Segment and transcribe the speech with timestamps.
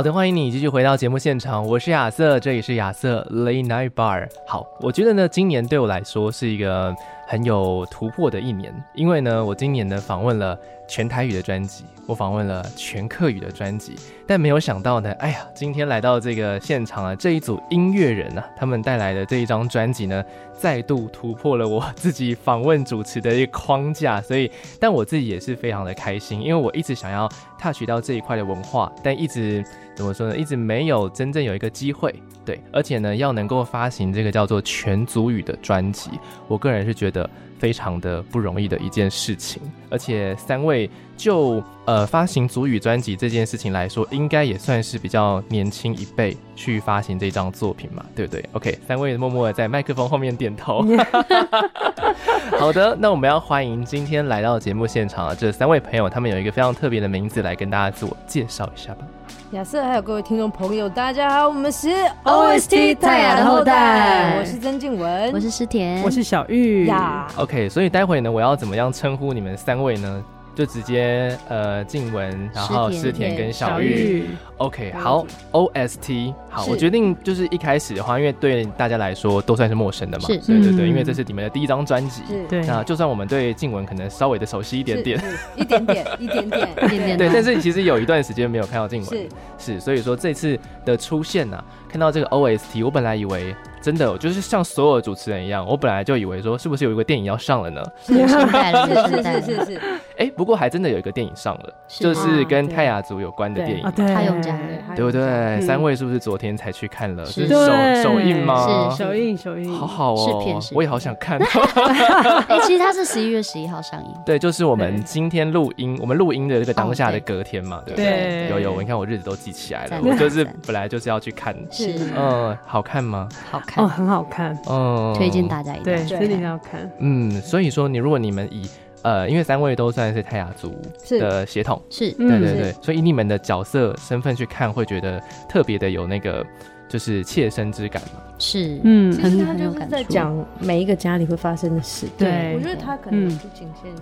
[0.00, 4.26] 好的，欢迎你继续回到节目现场，我是亚瑟，这里是亚瑟 Late Night Bar。
[4.46, 6.96] 好，我觉得呢，今年对我来说是一个
[7.28, 13.94] 很有突破的一年，因为呢，我今年呢访问了全台语的专辑，我访问了全客语的专辑，
[14.26, 27.28] 但没有想到呢，哎呀，今天来到这个现场啊，这一组音乐人啊，他们带来的这一张专辑呢，再度突破了我自己访问主持的一个框架，所以，但我自己也是非常的开心，因为我一直想要
[27.60, 29.62] touch 到这一块的文化，但一直。
[30.00, 30.34] 怎么说呢？
[30.34, 36.10] 一直没有真正有一个机会，对，而且呢，要能够发行这个叫做全组语的专辑，
[36.48, 39.60] 我个人是觉得非常的不容易的一件事情。
[39.90, 50.84] 而且三位就呃发行族语专辑这件事情来说，应该也算是比较年轻一辈去发行这张作品嘛，对不对？OK，三位默默的在麦克风后面点头。
[52.58, 59.06] 好的，那我们要欢迎今天来到节目现场的这三位朋友，他们有一个非常特别的名字，来跟大家自我介绍一下吧。
[59.52, 61.88] 亚瑟，还有各位听众朋友，大家好，我们是
[62.22, 67.26] OST 太雅的后代，我是曾静雯，我是石田，我是小玉呀。
[67.36, 70.24] OK，所以待会呢，我要怎么样称呼你们三位呢？
[70.52, 74.26] 就直接呃，静文，然后诗甜跟小玉。
[74.58, 85.22] OK，好，OST，好，我决定就是一开始的话，因为对大家来说都算是陌生的嘛，对对对，因为这是你们的第一张专辑，对，那就算我们对静文可能稍微的熟悉一点点，
[85.56, 93.54] 一点点，一点点，一点点， 对，但是其实有一段时间没有看到静雯，是，所以说这次的出现呢，看到这个 OST，我本来以为。
[93.80, 97.82] 真的，就是像所有的主持人一样，我本来就以为说，是不是有一个电影要上了呢？
[98.04, 99.80] 是是是是是。
[100.20, 103.90] 哎，不过还真的有一个电影上了，就是跟泰雅族有关的电影。
[103.92, 104.54] 对，他用家
[104.94, 105.58] 对不对？
[105.62, 107.24] 三位是不是昨天才去看了？
[107.24, 107.56] 是首
[108.02, 108.90] 首映吗？
[108.90, 109.72] 是首映，首映。
[109.72, 111.40] 好好哦，我也好想看。
[112.48, 114.10] 哎，其实它是十一月十一号上映。
[114.26, 118.48] 对，就是我们今天录音，我们录音的这个当下的隔天嘛，对不对？
[118.50, 121.56] 有有，你看我日子都记起来了，我就是本来就是要去看。
[121.70, 123.26] 是，嗯，好看吗？
[123.50, 123.82] 好看。
[123.82, 126.90] 哦，很好看，哦，推荐大家一对，真的要看。
[126.98, 128.68] 嗯，所以说你如果你们以
[129.02, 130.74] 呃，因为三位都算是泰雅族
[131.08, 136.44] 的血统，是，对对对，所以以你们的角色身份去看，会觉得特别的有那个
[136.88, 138.22] 就是切身之感嘛？
[138.38, 142.06] 是，嗯，其实他就是在讲每一个家里会发生的事。
[142.18, 143.96] 对，我觉得他可能不仅限于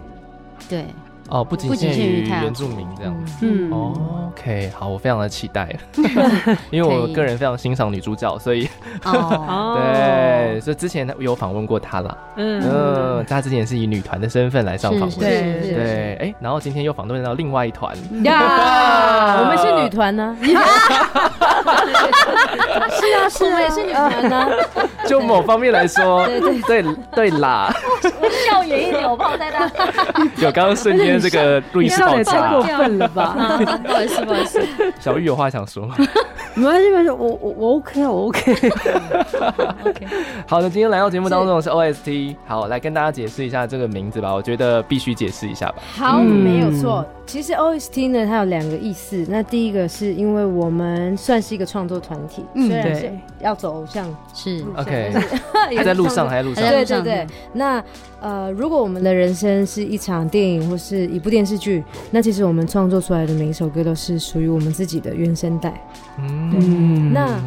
[0.68, 0.84] 对。
[1.28, 3.70] 哦，不仅限于原住民这样子，嗯
[4.30, 5.68] ，OK，好，我非常的期待，
[6.70, 8.68] 因为我个人非常欣赏女主角，所以，
[9.04, 12.62] 哦， 对，所以之前有访问过她啦，嗯。
[12.66, 20.54] 嗯，她之前是以女团的身份来上访问，对对，哎，然后今天又访问到另外一团，呀， 我们是女团呢，是
[23.14, 24.48] 啊是，我们也是女团呢，
[25.06, 26.84] 就某方面来说，对对对。
[27.18, 27.74] 对啦，
[28.46, 29.68] 笑远一扭泡在那，
[30.40, 31.17] 有刚刚瞬间。
[31.20, 33.34] 这个录音室爆炸，太过分了吧？
[33.84, 34.60] 不好意思，不好意思。
[35.00, 35.94] 小玉有话想说吗？
[36.54, 38.52] 没关系，没关系，我我我 OK 啊，我 OK。
[39.84, 40.06] OK。
[40.46, 44.34] 好的，今天来到节目当中的是 OST，好，来跟大家解释一下这个名字吧。
[44.34, 45.76] 我觉得必须解释一下吧。
[45.92, 47.04] 好，没有错。
[47.26, 49.26] 其实 OST 呢，它有两个意思。
[49.28, 55.12] 那第一个是因为我们算是一个创作团体，虽然是要走偶像，是 OK，
[55.76, 56.64] 还在路上，还在路上。
[56.64, 57.26] 对对对。
[57.52, 57.84] 那
[58.20, 65.78] 呃，如果我们的人生是一场电影或是一部电视剧，那其实我们创作出来的每一首歌都是属于我们自己的原声带。
[66.18, 66.37] 嗯，
[67.12, 67.40] 那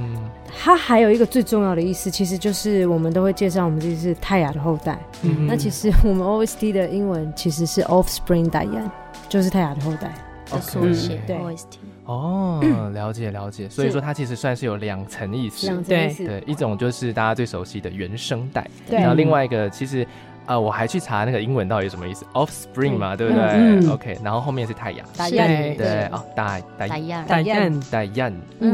[0.57, 4.99] 它还有一个最重要的意思，其实就是我们都会介绍我们自己是泰雅的后代。
[5.23, 8.89] 嗯，那其实我们 OST 的英文其实是 Offspring Dayan，
[9.27, 10.13] 就是泰雅的后代
[10.49, 11.21] 的缩写。
[11.25, 11.65] 对，OST。
[12.05, 12.59] 哦，
[12.93, 13.69] 了解了解。
[13.69, 15.67] 所以说它其实算是有两层意思。
[15.67, 16.25] 两层意思。
[16.25, 20.05] 对，一种就是大家最熟悉的原声带，然后另外一个其实。
[20.47, 25.75] 呃，我还去查那个英文到底什么意思，Offspring 嘛，对不对？OK，然后后面是太阳，对。
[25.75, 28.31] 对哦，大大大雁，大雁，大雅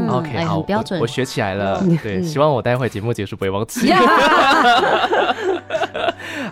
[0.08, 1.82] ，OK，好，标准，我学起来了。
[2.02, 3.92] 对，希望我待会节目结束不会忘记。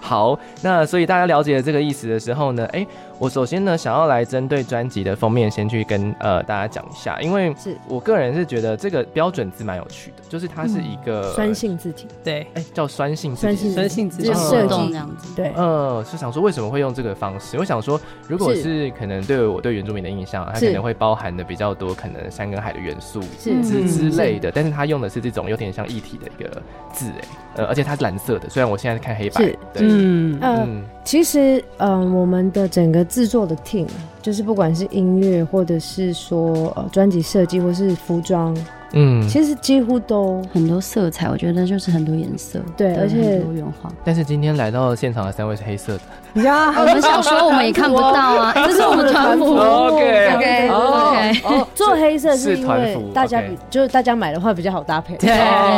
[0.01, 7.77] 好，那所以大家了解了这个意思的时候呢，哎、欸，我首先呢想要来针对专辑的封面先去跟呃大家讲一下，因为是。
[7.89, 14.35] 我个人是觉得这个标准字蛮有趣的，就是它是一个、嗯、酸性字体，对，哎、欸，叫酸性字体，酸性字体。
[14.35, 17.57] 设计这样子，对，呃，是想说为什么会用这个方式？
[17.59, 18.87] 我想说，如果是。
[18.97, 23.63] 可能对我对原住民的印象，它可能会包含的比较多，可能山跟海的元素是。
[23.63, 30.39] 之之类的，但是它用的是这种有点像一体的一个字，哎，呃，而且它是蓝色的，虽然我现在看黑白，对，嗯。
[30.41, 33.87] 嗯，其实，嗯、我们的整个制作的 team，
[34.21, 38.53] 就是不管是音乐，或者是说呃专辑设计，或是服装。
[38.93, 43.91] 嗯，其实几乎都很多色彩，我觉得就是很多颜色，对，而且多元化。
[44.05, 45.99] 但是今天来到现场的三位是黑色
[46.35, 49.57] 的，呀， 我们想说我们也看不到啊， 这是我们的团服。
[49.57, 55.29] OK OK OK，做黑色是因为大家比就是大家买的话比较好搭配，对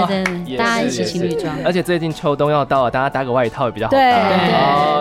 [0.06, 1.54] 对对，大家一起情侣装。
[1.64, 3.90] 而且最近秋冬要到了，大家搭个外套也比较好。
[3.90, 4.12] 对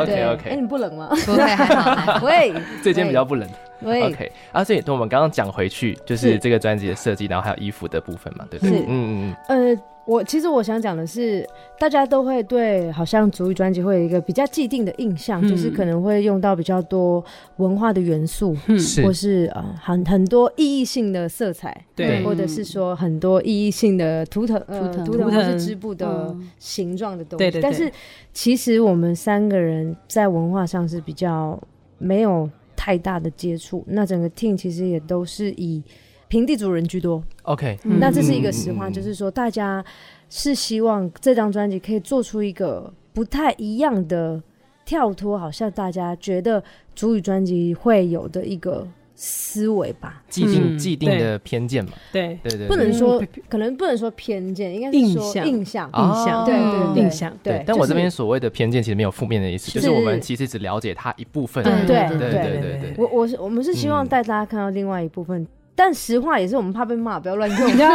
[0.01, 0.50] ，OK OK。
[0.51, 1.09] 哎，你不冷吗？
[1.25, 2.25] 不会，还好。
[2.25, 3.48] 喂，最近比较不冷。
[3.79, 8.79] 对 OK，啊，所以我们刚刚讲回去，就是这个专辑的设计，然后还有衣服的部分嘛，对不对？
[8.79, 9.75] 嗯嗯嗯。
[9.75, 11.47] 呃，我其实我想讲的是，
[11.77, 17.24] 大家都会对好像族语专辑会有一个比较既定的印象，嗯、就是可能会用到比较多
[17.57, 27.39] 文化的元素，嗯，或是呃很很多意义性的色彩，对，或者是说很多意义性的图腾，呃，图腾或是织布的形状的东西。
[27.39, 27.62] 对对对。
[27.62, 27.91] 但是
[28.33, 31.59] 其实我们三个人在文化上是比较
[31.97, 32.50] 没有。
[32.77, 35.83] 太大的接触，那整个 team 其实也都是以
[36.29, 37.21] 平地主人居多。
[37.41, 39.83] OK，、嗯、那这是一个实话，嗯、就是说大家
[40.29, 44.41] 是希望这张专辑可以做出一个不太一样的
[44.85, 46.63] 跳脱，好像大家觉得
[46.95, 48.88] 主语专辑会有的一个。
[49.19, 52.37] 思维吧，既定既定的偏见嘛，对。
[52.43, 53.19] 对对，不能说
[53.49, 55.47] 可能不能说偏见，应该是说印象。
[55.47, 57.33] 印象印象，对对印象。
[57.41, 57.63] 对。
[57.65, 61.63] 但我这边所谓的偏见其实没有负面的意思，就是我们其实只了解他一部分。
[61.63, 67.85] 对对对对对，我我是我们是希望带大家看到另外一部分，但实话也是我们怕被骂，不要乱用，因 为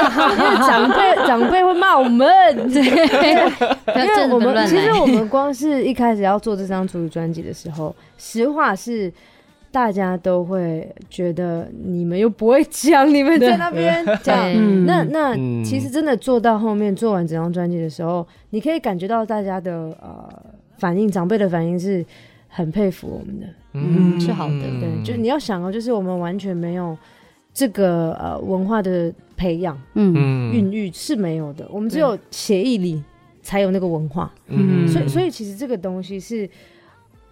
[0.66, 2.28] 长辈长辈会骂我们。
[2.68, 9.12] 对，因为我们其实我们光是一开始要做这张主语专辑的时候，实话是。
[9.72, 14.36] 大家都会觉得你们又不会讲，你们在那边讲，
[14.84, 15.34] 那那
[15.64, 20.28] 其实真的做到后面做完整张专辑的时候，你可以感觉到大家的呃
[20.76, 22.04] 反应，长辈的反应是
[22.48, 26.94] 很佩服我们的，嗯，是好的，对，就你要想哦，就是我们完全没有
[27.54, 33.02] 这个呃文化的培养，嗯，孕育是没有的，我们只有协议里
[33.40, 36.46] 才有那个文化，嗯，所以所以其实这个东西是。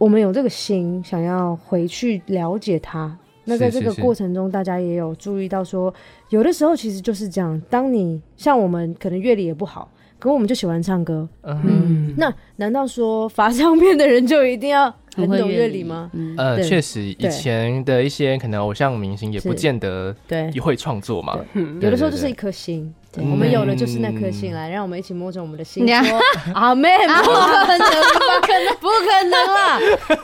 [0.01, 3.15] 我们有这个心，想要回去了解他。
[3.45, 5.93] 那在这个过程中，大家也有注意到说，
[6.31, 7.61] 有的时候其实就是这样。
[7.69, 11.29] 当你像我们，可能乐理也不好，可我们就喜欢唱歌。
[11.43, 16.11] 嗯，那难道说发唱片的人就一定要很懂乐理吗？
[16.37, 20.51] 呃，确实，以前的一些可能偶像明星也不见得对。
[20.61, 21.39] 会创作嘛。
[21.81, 22.93] 有的时候就是一颗心。
[23.17, 26.21] 我们有的就是那颗心来，让我们一起摸着我们的心 说
[26.55, 29.81] ：“阿妹，不可能，不可能， 不可能啦！”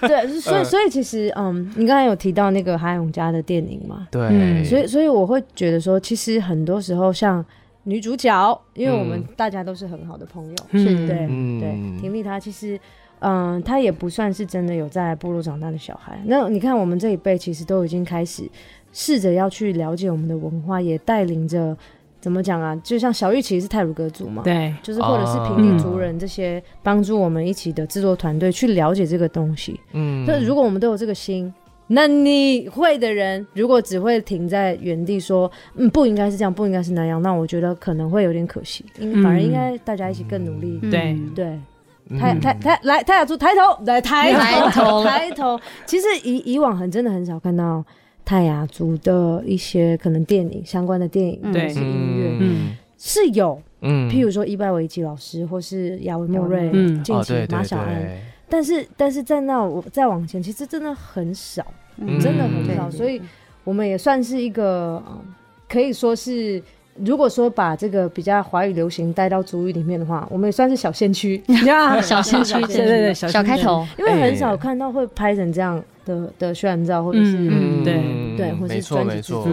[0.07, 4.07] 对，所以， 所以其实，嗯，你刚才有提到那个哈勇家的电影嘛？
[4.13, 7.45] 对，所以，所以我会觉得说，其实很多时候，像
[7.83, 12.79] 女主角，因为我们大家都是很好的朋友，是对，对，婷丽她其实，
[13.21, 16.21] 嗯，他也不算是真的有在部落长大的小孩。
[16.27, 18.43] 那你看，我们这一辈其实都已经开始
[18.93, 21.77] 试着要去了解我们的文化，也带领着。
[22.19, 22.75] 怎么讲啊？
[22.83, 29.79] 就像小玉其实是泰鲁格族嘛，对，就是或者是平地族人这些帮助我们一起的制作团队去了解这个东西。
[29.93, 31.53] 嗯，那如果我们都有这个心，
[31.87, 38.85] 那你会的人如果只会停在原地说，嗯，不应该是这样，不应该是那样，那我觉得可能会有点可惜。
[38.99, 40.81] 嗯，反而应该大家一起更努力。
[40.91, 41.57] 对对，
[42.19, 44.33] 抬抬抬来泰雅族抬头来抬
[44.71, 45.59] 头 抬头。
[45.85, 47.85] 其实以以往很真的很少看到。
[48.29, 52.77] 泰雅族的一些可能电影相关的电影，或者是音乐，嗯。
[52.99, 56.69] 是有，嗯，譬如说伊拜维奇老师，或是亚文莫瑞、
[57.05, 58.05] 近期马小安，
[58.49, 61.65] 但是但是在那我再往前，其实真的很少，
[62.21, 63.23] 真的很少，所以
[63.63, 65.01] 我们也算是一个，
[65.69, 66.61] 可以说是，
[67.05, 71.43] 如果说把这个比较华语流行带到主语里面的话，我们也算是小先驱，
[72.03, 75.83] 小先驱，对对对，小开头，因为很少看到会拍成这样。
[76.07, 79.45] 的的宣传照，或者是嗯，对对，或是专辑制作，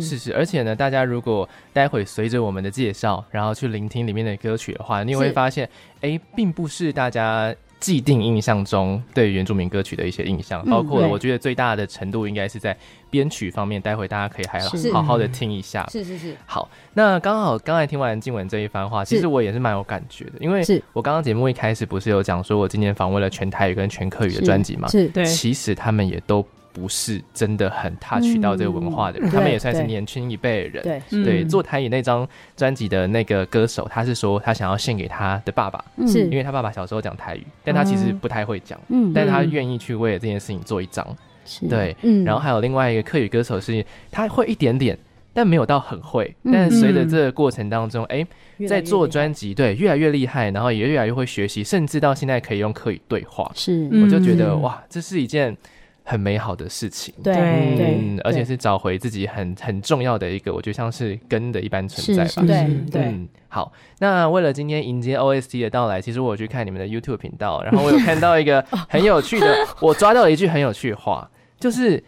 [0.00, 12.76] 是是，而且呢，大家如果待会随着我们的介绍，然后去聆听里面的歌曲的话，你也会发现，哎，并不是大家既定印象中对原住民歌曲的一些印象，包括我觉得最大的程度应该是在
[13.08, 13.80] 编曲方面。
[13.80, 14.60] 待会大家可以还
[14.92, 15.88] 好好的听一下。
[15.90, 16.36] 是是是。
[16.44, 24.86] 好，那刚好刚才听完静文这一番话，其实我也是蛮有感觉的，因为我刚刚节目一开始不是有讲说我今年访问了全台语跟全客语的专辑嘛？
[24.88, 25.24] 是，对。
[25.24, 26.46] 其实他们也都。
[26.72, 31.02] 不是真的很 touch 到这个文化的人，嗯、他们也算是年轻一辈的人。
[31.24, 36.24] 对，做台语那张专辑的那个歌手，他是说他想要献给他的爸爸，是。
[36.24, 41.04] 因为他爸爸小时候讲台语，但他其实不太会讲，嗯，但是他愿意去为了这件事情做一张，
[41.44, 41.66] 是。
[41.66, 42.24] 对，嗯。
[42.24, 44.96] 然后还有另外一个客语歌手是，他会一点点，
[45.34, 48.24] 但没有到很会，但随着这个过程当中，哎、
[48.58, 55.56] 欸，在做专辑，对，越来越厉害，然后也越来越会学习，甚至到现在可以用客语对话，是，我就觉得哇，这是一件。
[56.04, 62.46] 很美好的事情，对，嗯，而且是找回自己很很重要的一个，我觉得像是根的一般存在吧。
[62.46, 72.02] 对对、嗯，好，那为了今天迎接 OST 的到来，其实我有去看你们的 YouTube 频道，然后我有看到一个 很有趣的，我抓到了一句很有趣的话，就是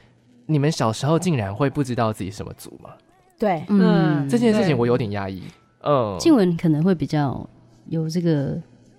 [0.47, 2.91] 你们小时候竟然会不知道自己什么族吗？
[3.39, 5.43] 对，嗯，这件事情我有点压抑。
[5.85, 7.49] 嗯，静文可能会比较
[7.89, 8.57] 有这个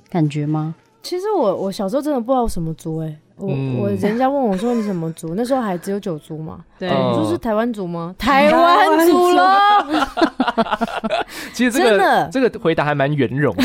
[0.09, 0.75] 感觉吗？
[1.03, 3.19] 其实我我小时候真的不知道什么族、欸，哎。
[3.35, 3.47] 我
[3.79, 5.33] 我人家问我说，你什么族？
[5.35, 6.63] 那时候还只有九族嘛。
[6.77, 8.15] 对，我说是台湾族吗？
[8.17, 9.59] 台湾族了。
[11.51, 13.63] 其实这个这个回答还蛮圆融的。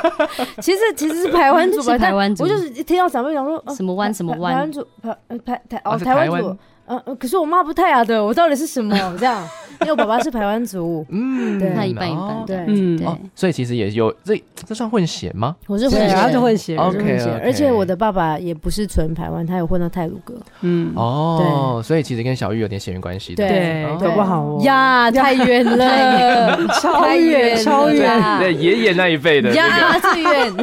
[0.60, 2.44] 其实其实是台湾族吧，台湾族。
[2.44, 6.56] 我就是一听到长辈讲说什么湾什么湾，台湾族台台台哦台湾族。
[6.86, 8.96] 呃，可是我妈不泰雅的，我到底是什么？
[9.18, 9.42] 这样，
[9.80, 15.56] 因为我爸爸是台湾族，嗯，对，他一半一半，对，嗯，哦，所以其实也有这这算混血吗？
[15.66, 30.54] 我是混血，他是混血，OK，而且我的爸爸也不是纯台湾，他有混到泰鲁阁，嗯，哦，所以其实跟小玉有点血缘关系，对，搞不好呀，太远了， 超远，超远，对，爷爷那一辈的呀，最远，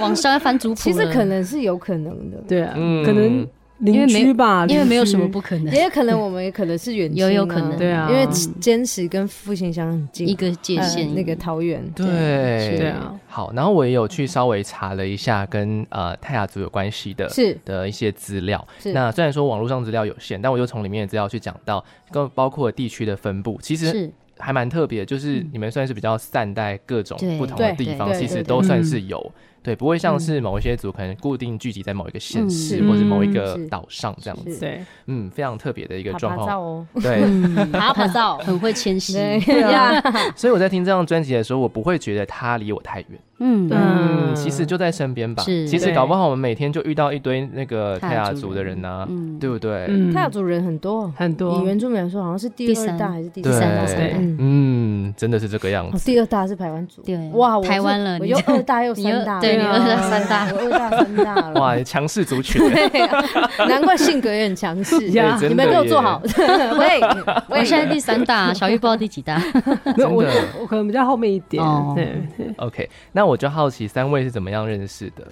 [0.00, 2.72] 往上翻族谱，其实可能是有可能的，对啊，
[3.04, 3.46] 可能。
[3.80, 8.26] 邻居吧，因为没有什么不可能，也有可能我们也可能是远亲，有有可能，对啊，因为
[8.60, 13.14] 坚持跟复兴乡很近，一个界限，那个桃园，对，对啊。
[13.26, 17.56] 好，然后我也有去稍微查了一下跟呃泰雅族有关系的，是。
[17.64, 18.66] 的一些资料。
[18.92, 29.32] 那虽然说网络上资料有限，但我就从里面的资料去讲到，跟包括地区的分布，其实还蛮特别，就是你们算是比较善待各种不同的地方，其实都算是有。
[29.62, 34.58] 对，不会像是某一些族可能固定聚集在某一个县市或者某一个岛上这样子。
[34.58, 36.48] 对，嗯，非常特别的一个状况。
[36.58, 36.86] 哦。
[37.02, 37.22] 对，
[37.72, 39.12] 爬爬照，很会迁徙。
[39.12, 40.00] 对 呀。
[40.34, 43.18] 所以我在听这张专辑的时候，我不会觉得它离我太远。
[43.42, 45.42] 嗯嗯，其实就在身边吧。
[45.42, 49.08] 其实搞不好我们每天就遇到一堆那个泰雅族的人呐，
[49.40, 49.86] 对不对？
[50.12, 51.58] 泰雅族人很多很多。
[51.58, 53.86] 以原住民来说，好像是第二大还是第三大？
[54.38, 56.04] 嗯，真的是这个样子。
[56.04, 57.00] 第二大是台湾族。
[57.00, 59.40] 对，哇，台湾了，我又二大又三大。
[59.56, 61.60] 对，二大三大，二大三大了。
[61.60, 62.60] 哇，强势族群。
[62.70, 63.06] 对，
[63.66, 64.98] 难怪性格也很强势。
[65.48, 66.22] 你们给我做好。
[66.78, 67.00] 喂，
[67.48, 69.38] 我现在第三大，小玉不知道第几大。
[69.96, 70.24] 没有，我
[70.60, 71.62] 我可能比较后面一点。
[71.94, 72.14] 对
[72.56, 75.26] ，OK，那我就好奇三位是怎么样认识的？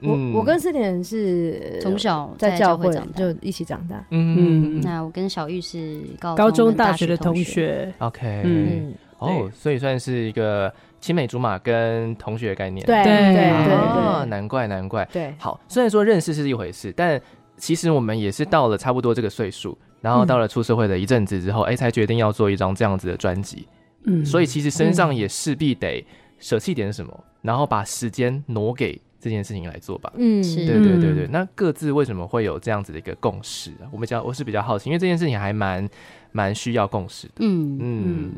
[0.00, 3.96] 我我跟思甜是从小在教会就一起长大。
[4.10, 7.92] 嗯，那我跟小玉是高中大学的同学。
[7.98, 10.72] OK，嗯，哦，所以算是一个。
[11.00, 15.08] 青梅竹马跟同学的概念，对对对，啊，难怪难怪。
[15.12, 17.20] 对，好，虽然说认识是一回事，但
[17.56, 23.66] 其实我们也是到了差不多这个岁数，然后到了出社会的一阵子之后，哎，才决定要做一张这样子的专辑。
[24.04, 26.04] 嗯，所以其实身上也势必得
[26.38, 30.12] 舍弃点什么，然后把时间挪给这件事情来做吧。
[30.16, 31.28] 嗯，是，对对对对。
[31.28, 33.86] 那各自为什么会有这样子的一个共识啊？
[33.92, 35.88] 我们比较我是比较好奇，因为这件事情还蛮
[36.32, 37.34] 蛮需要共识的。
[37.38, 38.32] 嗯嗯，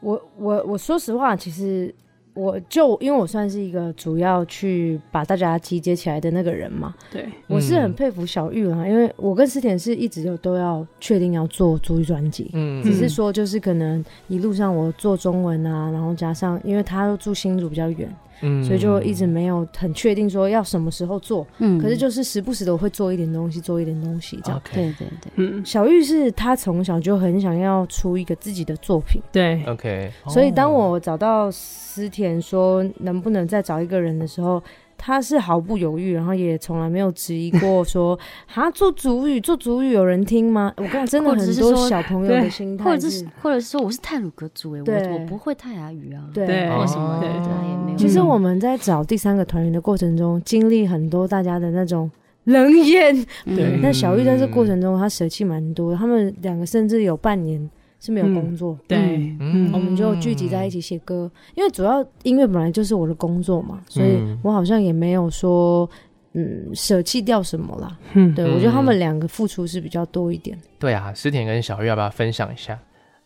[0.00, 1.92] 我我我说实话，其实。
[2.34, 18.12] 我就因为我算是一个主要去把大家集结起来的那个人嘛，对，我是很佩服小玉啦，因为我跟思甜是一直有都要确定要做主语专辑，嗯，只是说就是可能一路上我做中文啊，然后加上因为他住新竹比较远。
[18.40, 24.60] 嗯，所以就一直没有很确定说要什么时候做，嗯，可是就是时不时的我会做一点东西，做一点东西这样。
[24.72, 30.10] 对对对，嗯，小玉是她从小就很想要出一个自己的作品，对，OK。
[30.28, 34.62] 所以当我找到思田说能不能再找一个人的时候。
[34.96, 40.72] 他是毫不犹豫，然后也从来没有质疑过说， 哈，做主语，做主语有人听吗？
[40.76, 47.18] 我跟你讲，真的很多小朋友的心态，或者是或者是说我是泰鲁格族哎，我我不会泰雅语啊，对，为什么？
[47.20, 47.96] 对，也没有。
[47.98, 52.10] 其实我们在找第三个团员的过程中，经历很多大家的那种
[52.44, 53.78] 冷眼，对。
[53.82, 57.70] 但小玉在这过程中，他舍弃蛮多，他们两个甚至有半年。
[58.04, 65.88] 是没有工作，嗯、对，嗯，我们就聚集在一起写歌，因为主要音乐本来就是我的工作嘛，所以我好像也没有说
[66.34, 67.96] 嗯舍弃掉什么啦。
[68.12, 70.58] 嗯，对，我觉得他们两个付出是比较多一点。
[70.78, 72.78] 对啊，思甜跟小玉要不要分享一下？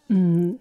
[0.09, 0.57] 嗯，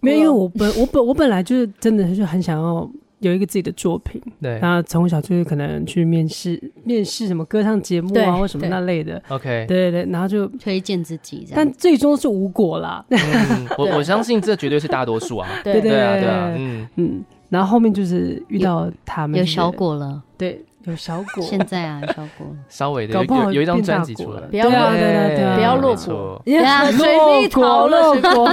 [0.00, 2.90] 没有，因为我本我本我本来就是真的是很想要。
[3.22, 9.22] 有一个自己的作品，对，然后从小就是可能去面试，面试什么歌唱节目啊，或什么那类的。
[9.28, 13.04] OK，对对对，然后就推荐自己，但最终是无果啦。
[13.78, 15.48] 我我相信这绝对是大多数啊。
[15.64, 15.80] 对。
[15.80, 16.28] 对对啊对。
[16.28, 16.88] 啊，嗯。
[16.96, 20.62] 嗯，然后后面就是遇到他们有小果了，对。
[20.84, 28.48] 有小 果，现在啊，小果 稍微的有有一张专辑出来，不要对对对，不要落果，对啊，水蜜桃落魄，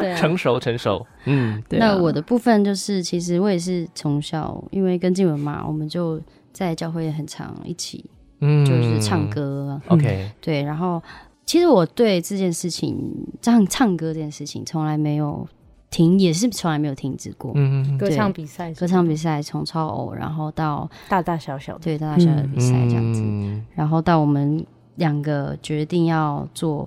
[0.00, 1.78] 对，成熟成熟，嗯，对。
[1.78, 6.20] 那我的部分就是，其实我也是从小，因为跟静文嘛，我们就
[6.52, 8.04] 在教会也很常一起，
[8.40, 10.62] 嗯，就是唱歌，OK，对。
[10.62, 11.02] 然后，
[11.44, 12.96] 其实我对这件事情，
[13.40, 15.46] 唱唱歌这件事情，从来没有。
[15.90, 17.52] 停也是从来没有停止过。
[17.54, 24.64] 嗯嗯，歌唱比赛，歌唱比赛从超偶，然后到大大小小的，对大大小小的比赛这样子，嗯、然后到我们
[24.96, 26.86] 两个决定要做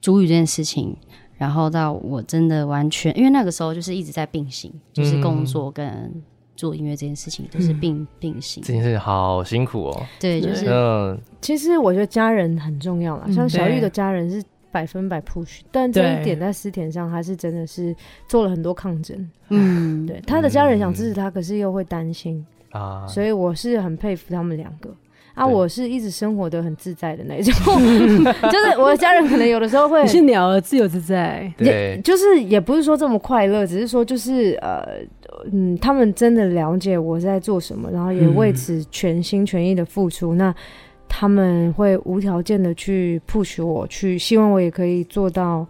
[0.00, 0.96] 主语这件事情，
[1.36, 6.22] 然后到我真的完全，因为那个时候就是一直在并行，就是工作跟
[6.54, 8.62] 做音乐这件事情都是并、嗯、并行。
[8.62, 10.06] 这件事情好辛苦哦。
[10.20, 10.66] 对，就是。
[10.68, 14.40] 嗯，其实我觉得家人很重要啦，像小玉的家人是。
[14.74, 17.94] 百分百 push，但这一点在思田上，他是真的是
[18.26, 19.16] 做了很多抗争。
[19.50, 24.90] 嗯，对，他的家人想支持他，可是又会担心啊，所以我是很佩服他们两个。
[25.34, 25.46] 啊。
[25.46, 27.54] 我是一直生活得很自在的那种，
[28.50, 34.98] 就是我的家人可能有的时候会，你是鸟儿自由自在，对，就是也不是说这么快乐，只是说就是呃，
[35.52, 40.34] 嗯，他们真的了解我在做什么，然后也为此全心全意的付出。
[40.34, 40.52] 那
[41.08, 45.66] 他们会无条件的去 push 我，去希望我也可以做到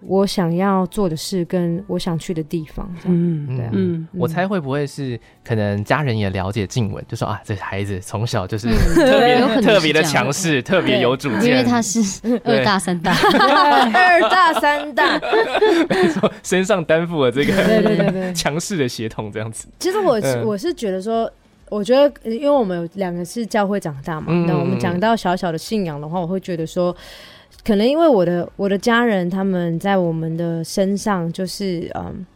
[0.00, 2.88] 我想要做的事，跟我想去的地方。
[3.04, 12.00] 嗯，对啊，嗯，我猜会不会是可能家人也了解静文，就说啊，这孩子从小就是特别特别的强势，特别有主见，因为他是
[12.44, 13.12] 二大三大，
[13.92, 15.20] 二大三大，
[15.88, 18.32] 没错，身上担负了这个对对对对。
[18.38, 19.66] 强势的血统这样子。
[19.80, 21.30] 其实我我是觉得说。
[21.70, 26.94] 我觉得，因为我们有两个是教会长大嘛，那、嗯、我们讲到小小的信仰的话，我会觉得说，
[27.64, 32.26] 可能因为我的我的家人他们在我们的身上就是嗯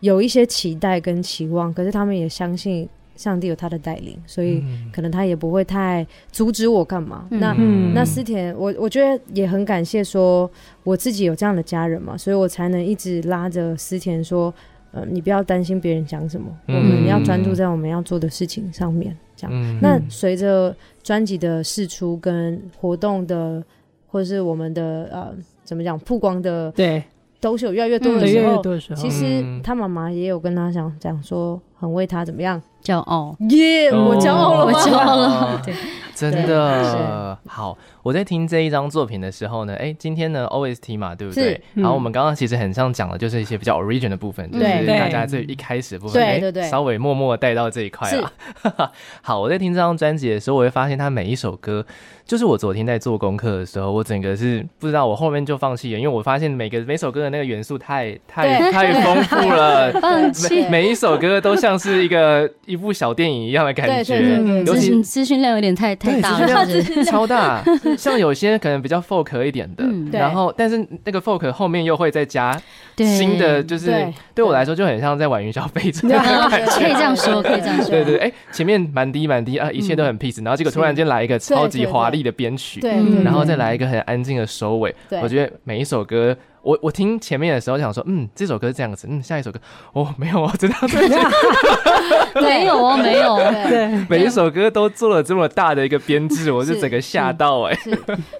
[0.00, 7.26] 有一些期待跟期望，可是他们也相信上帝有他的带领，所以可能他也不会太阻止我干嘛。
[7.30, 10.50] 嗯、那、嗯、那思田，我我觉得也很感谢说
[10.84, 14.52] 我自己有这样的家人嘛，所以我才能一直拉着思田说。
[14.92, 19.16] 呃，你不要担心别人讲什么，嗯、我们要专注在我们要做的事情上面。
[19.36, 23.62] 这样，嗯、那随着专辑的释出跟活动的，
[24.06, 25.32] 或者是我们的呃，
[25.64, 27.02] 怎么讲曝光的，对，
[27.40, 28.62] 都是有越来越多的时候。
[28.94, 32.60] 其实他妈妈也有跟他讲讲说，很为他怎么样？
[32.82, 33.36] 骄傲。
[33.50, 35.60] 耶，我骄傲了，我骄傲了。
[35.64, 35.74] 对，
[36.20, 37.38] 真的。
[37.46, 37.76] 好。
[38.02, 41.60] 我在听这一张作品的时候呢，哎，今天呢 OST 嘛，对不对？
[41.74, 48.90] 然后我们刚刚其实很像讲的，就是一些比较 original 的部分，就是大家最一开始的部分，对对对，稍微默默带到这一块啊。
[49.20, 51.84] 好，我在听这张专辑的时候，我会发现它每一首歌，
[52.24, 59.92] 就是我昨天在做功课的时候，我整个是不知道，我后面就放弃了，因为我发现每个每首歌的那个元素太太太丰富了，
[60.48, 66.66] 每每一首歌都像是一个一部小电影一样的感觉，对对对，资讯资讯量有点太太大了，
[67.04, 67.62] 超大。
[67.98, 69.84] 像有些可能比较 folk 一点的，
[70.18, 72.58] 然后但是那个 folk 后面又会再加
[72.96, 73.92] 新的，就是
[74.34, 77.90] 对我来说就很像在玩云霄飞车， 可以这样说，可以这样说。
[77.90, 82.80] 对对，哎，前面蛮低蛮低啊，一切都很 peace，然后结果突然间来一个超级华丽的编曲，
[83.24, 84.94] 然后再来一个很安静的收尾。
[85.22, 89.58] 我觉得每一首歌，我我听前面的时候想说，嗯，这首歌是这样子，嗯，下一首歌，
[89.92, 90.76] 哦，没有哦， 真的，
[92.40, 93.36] 没有 哦，没有，
[93.68, 97.78] 对，每一首歌都做了这么大的一个编制，我就整个吓到哎。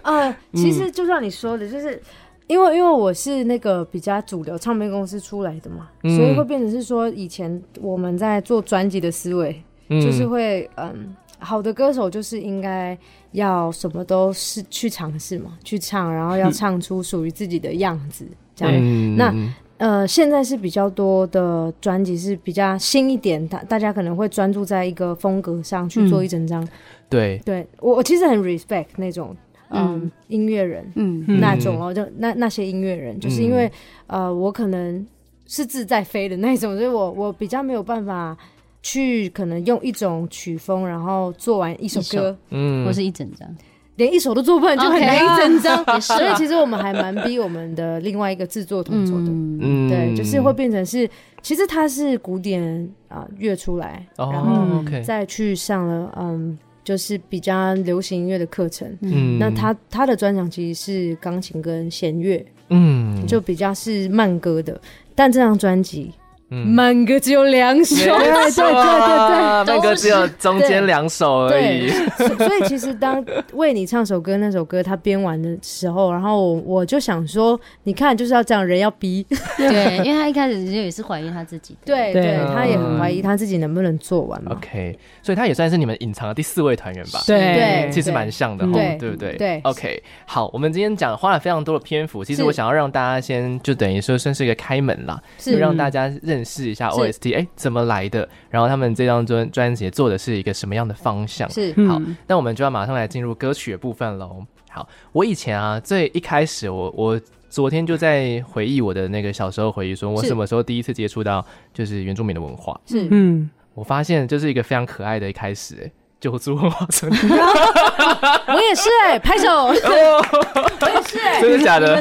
[0.03, 2.01] 呃，其实就像你说的，就是
[2.47, 11.15] 因为因为我是那个比较主流唱片公司出来的嘛，所以会变成是说，以前我们在做专辑的思维，就是会嗯。
[11.41, 12.97] 好的歌手就是应该
[13.33, 18.25] 要什么都是去尝试嘛，去唱，然后要唱出属于自己的样子，
[18.55, 18.75] 这样。
[18.77, 19.35] 嗯、那
[19.79, 26.67] 呃，现在是比较多的专辑是比较新一点，大大家可能会专注在一个风格上去做一整张。
[27.09, 29.35] 对，对我我其实很 respect 那种
[29.71, 30.11] 嗯，嗯。
[30.29, 31.25] 音乐人，嗯。
[31.41, 33.67] 那种哦，就那那些音乐人，就是因为、
[34.09, 35.07] 嗯、呃，我可能
[35.47, 38.37] 是自在飞的那种，所以我我比较没有办法。
[38.83, 43.49] 去可能用一种曲风，然后做完一首歌，嗯，或是一整张，
[43.97, 45.85] 连一首都做不完就很难一整张。
[46.01, 51.09] 所以其实我们还蛮逼我们的另外一个制作团做的，嗯，对，就是会变成是，
[51.43, 56.59] 其实他是古典啊乐出来，然后再去上了，嗯。
[56.83, 58.89] 就是比较流行音乐的课程。
[59.03, 64.81] 嗯，那他他的专长其实是钢琴跟弦乐，嗯，就比较是慢歌的。
[65.15, 66.11] 但这张专辑。
[66.51, 71.89] 慢歌只有两首，对对对对对，慢歌只有中间两首而已。
[72.19, 79.25] 所以其实当为你唱首歌那首歌他编完的时候，然后我我就想说，你看就是要这样，人要逼。
[79.57, 84.51] 对，因为他一开始就也是怀疑他自己，对对，他也很怀疑他自己能不能做完嘛。
[84.57, 87.21] OK，所以他也算是你们隐藏的第四位团员吧？
[87.29, 89.37] 对，其实蛮像的，对对不对？
[89.37, 89.61] 对。
[89.63, 96.40] OK，好，我们今天讲花了非常多的篇幅，其实我想要让大家先就等于说算是一个开门啦，是让大家认。
[96.45, 98.29] 试一下 OST，哎，怎么来的？
[98.51, 101.49] 然后他们这张专专辑做的是一个什么样的方向？
[101.51, 104.45] 是好，那我们就要马上来进入歌曲的部分喽。
[104.71, 112.81] 好，我以前啊，最一开始我，我我昨天就在回忆我的那个小时候回忆，说我什么时候第一次接触到就是原住民的文化？
[112.87, 117.11] 是嗯，我发现就是一个非常可爱的一开始，哎，九族文化村，
[118.47, 122.01] 我也是哎，拍手， 我也是哎，真的假的？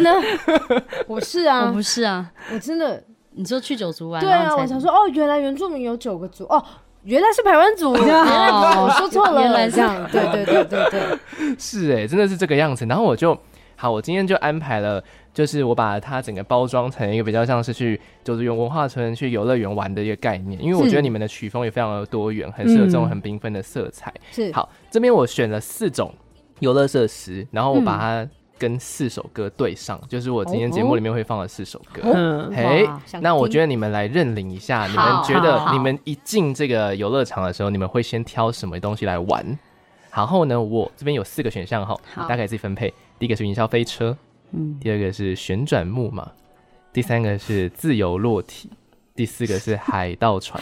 [1.07, 3.03] 我是啊，我不是啊，我真的。
[3.31, 4.21] 你说去九族玩？
[4.21, 6.63] 对啊，我想说哦，原来原住民有九个族哦，
[7.03, 8.49] 原来是排湾族， 原来
[8.81, 12.85] 我说错了，原来这样，对对对对对，是哎，真的是这个样子。
[12.85, 13.37] 然后我就
[13.75, 15.01] 好，我今天就安排了，
[15.33, 24.13] 就是我把它整个包装成一个比较像是去九族文化村去游乐园玩的一个概念，因为我觉得你们的曲风也非常的多元，很适合这种很缤纷的色彩。
[24.31, 26.13] 是好，这边我选了四种
[26.59, 28.27] 游乐设施，然后我把它。
[28.59, 32.01] 跟四首歌对上，就是我今天节目里面会放的四首歌。
[32.03, 32.87] 嗯，嘿，
[33.21, 39.57] 那我觉得你们来认领一下，你们觉得你们一进这个游乐场的时候，你们会先挑什么东西来玩？
[40.13, 42.93] 然后呢，我这边有四个选项哈，大概自己分配。
[43.17, 44.15] 第一个是云霄飞车，
[44.51, 46.29] 嗯，第二个是旋转木马，
[46.91, 48.69] 第三个是自由落体，
[49.15, 50.61] 第四个是海盗船。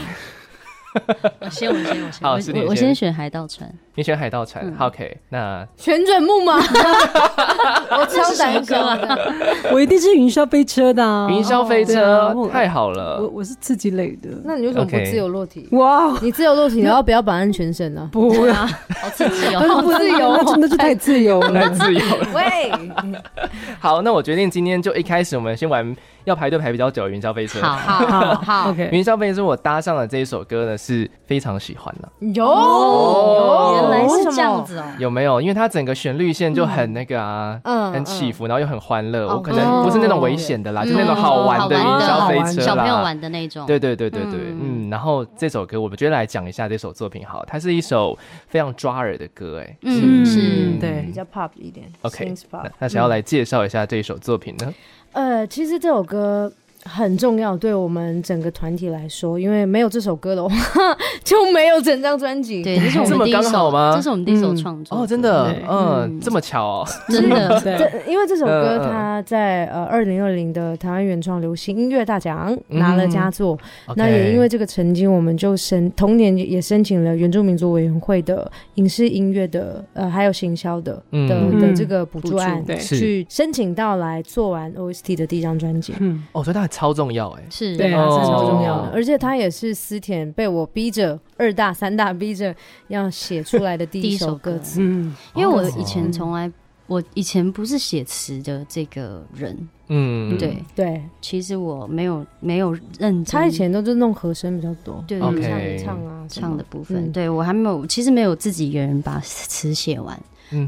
[1.40, 3.72] 我先，我先，我先，好，我我先选海盗船。
[3.96, 5.18] 你选海盗船，OK？
[5.30, 6.58] 那 旋转木马，
[7.98, 8.86] 我超胆小，
[9.72, 11.28] 我一定是云霄飞车的。
[11.32, 14.30] 云霄飞车太好了，我我是刺激类的。
[14.44, 15.68] 那你为什么不自由落体？
[15.72, 18.08] 哇，你自由落体，你要不要绑安全绳呢？
[18.12, 18.70] 不啊，
[19.02, 22.28] 好刺激哦，不自由，真的是太自由了，太自由了。
[22.36, 22.72] 喂，
[23.80, 25.96] 好，那我决定今天就一开始我们先玩。
[26.28, 28.90] 要排队排比较久的云霄飞车，好 好好，OK。
[28.92, 32.10] 云霄飞车我搭上了这一首歌呢，是非常喜欢的。
[32.34, 32.46] 有，
[33.76, 34.84] 原来是这样子哦。
[35.00, 35.40] 有没有？
[35.40, 39.26] 因为它整个旋律线就很那个啊，嗯，很起伏，然后又很欢乐。
[39.26, 43.66] 我可能不是那种危险的啦，就那种好玩的云霄飞车啦，小朋友玩的那种。
[43.66, 44.90] 对对对对对，嗯。
[44.90, 47.26] 然后这首歌，我们就来讲一下这首作品。
[47.26, 48.18] 好，它是一首
[48.50, 51.88] 非常抓耳的歌，哎，嗯，是，对，比较 pop 一点。
[52.02, 52.34] OK，
[52.80, 54.74] 那想要来介绍一下这一首作品呢？
[55.14, 56.52] 呃，其实这首歌。
[56.88, 60.56] 很重要，对我们整个团体来说，因为没有这首歌的话，
[61.24, 62.64] 就没有整张专辑。
[62.64, 63.94] 对，这是我们第一首吗？
[63.96, 64.98] 这是我们第一首创作。
[64.98, 67.60] 哦，真的，嗯，这么巧哦，真的。
[67.62, 73.58] 对，因为这首歌它在呃二零二零的台湾原创流行音乐大奖拿了佳作。
[73.96, 85.94] 那也因为这个成绩，我们就申同年也申请了原住民族委员会的影视音乐的呃还有行销的的的这个补助案，去申请到来做完 OST 的第一张专辑。
[86.00, 86.77] 嗯，哦，所以它很。
[86.78, 92.56] 超重要哎、欸，是对啊，是超重要的，而且他也是思田被我逼着二大三大逼着
[92.90, 94.60] 要写出来的第一 首歌。
[94.60, 94.80] 词。
[94.80, 96.52] 嗯，因为我以前从来，
[96.86, 99.68] 我以前不是写词的这个人。
[99.88, 100.64] 嗯，对。
[100.76, 107.12] 对，其实我没有没有认真，他以前都是弄和声比较多，对，唱唱啊唱的部分。
[107.12, 110.16] 对我还没有，其实没有自己一个人把词写完。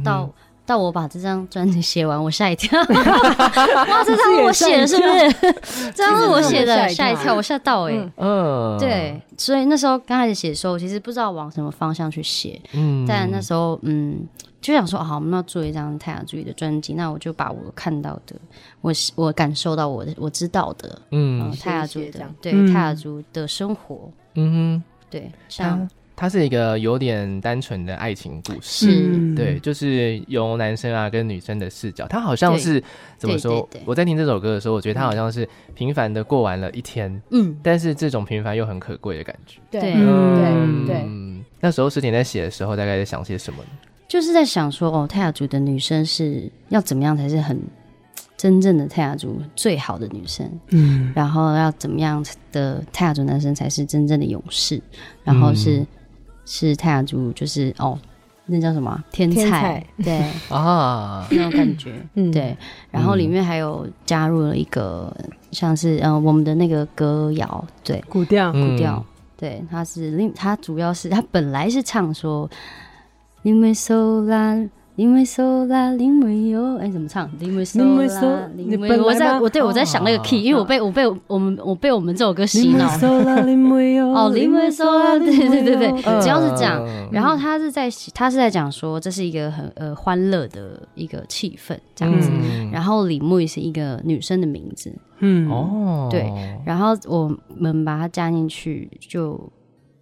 [0.04, 0.28] 到。
[0.70, 2.80] 到我把这张专辑写完，我吓一跳！
[2.86, 5.54] 哇，这张我写的是不是？
[5.96, 8.12] 这张是我写的，吓一跳，我吓到哎、欸。
[8.18, 12.62] 嗯，对，所以那时候刚开始写的时候，其实不知道往什么方向去写。
[12.74, 14.28] 嗯，但那时候嗯，
[14.62, 18.36] 就想说，好，我们要做一张泰雅族语的专辑，那我就把我看到的，
[18.82, 25.90] 我我感受到我的，我知道的，嗯，泰雅族的，对，泰雅族的生活，嗯哼，对，像。
[26.20, 32.84] 它是一个有点单纯的爱情故事，是对，就是由男生啊跟女生的视角，他好像是
[33.18, 33.66] 怎么说？
[33.86, 41.10] 我在听这首歌的时候，我觉得他好像是平凡的过完了一天，嗯，但是这种平凡又很可贵的感觉，对对对。
[41.62, 43.70] 那时候石田在写的时候，大概在想些什么呢？
[44.06, 47.58] 就是在想说，哦，泰雅族的女生是要怎么样才是很
[48.36, 50.46] 真正的泰雅族最好的女生？
[50.72, 54.82] 嗯，然后要怎么样的泰雅族男生才是真正的勇士？
[55.24, 55.88] 然后是。
[56.52, 57.96] 是泰雅族，就是哦，
[58.48, 59.86] 那叫什么天菜？
[60.04, 62.58] 对 啊，那种感觉，嗯，对。
[62.90, 65.16] 然后里面还有加入了一个，
[65.52, 69.06] 像是嗯，我们的那个歌谣，对，古调，古调，
[69.38, 72.50] 对，它是另，它主要是它本来是唱说，
[73.44, 74.58] 因为手拉。
[75.00, 77.32] 因为手拉，因为有，哎，怎么唱？
[77.40, 82.86] 因为苏拉，因为我在，我对我在想那个 key，因为我被我被我们我被我们这首歌洗脑。
[84.14, 86.86] 哦，因为手拉，对对对对，只要是这样。
[87.14, 92.30] 然后他是在他是在讲说，这是一个很呃欢乐的一个气氛这样子。
[92.70, 96.30] 然后李木是一个女生的名字，嗯哦，对。
[96.66, 99.50] 然后我们把它加进去，就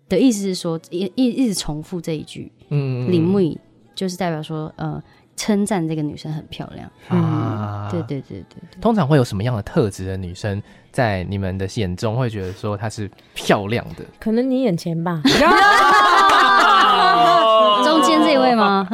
[0.09, 3.55] 的意思是说一一一直重复这一句，嗯，李木。
[3.97, 5.01] 就是代表说，呃，
[5.35, 7.89] 称赞这个女生很漂亮啊！
[7.91, 14.05] 对对对对，通常会有什么样的特质的女生，在你们的眼中会觉得说她是漂亮的？
[14.19, 15.19] 可能你眼前吧，
[17.83, 18.87] 中间这位吗？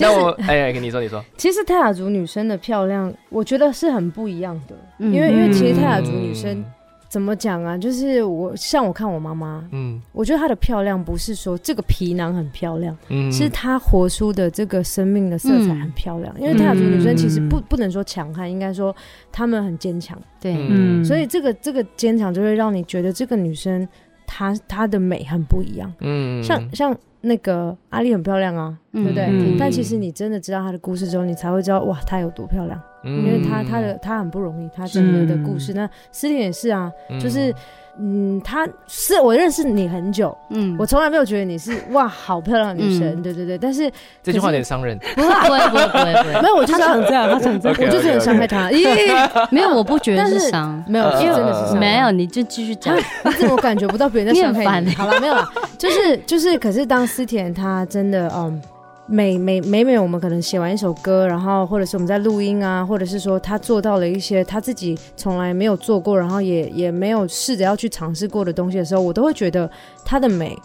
[0.00, 6.64] 那我哎，跟你说，你说，其实泰雅族女生的漂亮，我觉得是很不一样的，因为因为其实泰雅族女生。
[7.14, 7.78] 怎么讲啊？
[7.78, 16.34] 就是我像我看我妈妈，嗯，我觉得她的漂亮不是说这个皮囊很漂亮，嗯，是她活出的这个生命的色彩很漂亮。
[16.36, 18.92] 嗯、因为泰雅族女生其实不不能说强悍，应该说
[19.30, 23.86] 她们很坚强，对，嗯，所以这个这个坚强就会让你觉得这个女生
[24.26, 29.24] 她她的美很不一样，嗯，像像那个阿丽很漂亮啊，对不对？
[29.26, 32.80] 嗯、但其实你真的知道她的故事之后，你才会知道哇，她有多漂亮。
[33.04, 35.74] 因为她她的她很不容易，她整个的故事。
[35.74, 37.54] 那思甜也是啊，就是
[37.98, 43.56] 嗯，他是我认识你很久，嗯，我从来没有觉得你是哇好漂亮的女生，对对对。
[43.56, 43.90] 但是
[44.22, 48.68] 这句话有点伤人，不会不会不会不会，没有，我就是想这样，他想这样，我就是很伤害他。
[48.74, 52.96] 咦，没有，我不觉得是伤，没有，因为真的是伤没有，你就继续讲。
[52.96, 54.94] 你怎么感觉不到别人在伤害你？
[54.94, 58.60] 好了，没有了，就是就是，可是当思甜她真的嗯。
[59.06, 69.70] 每每每每，我们可能写完一首歌，然后或者是我们在录音啊，或者是说他做到了一些他自己从来没有做过，然后也也没有试着要去尝试过的东西的时候，我都会觉得
[70.06, 70.56] 他的美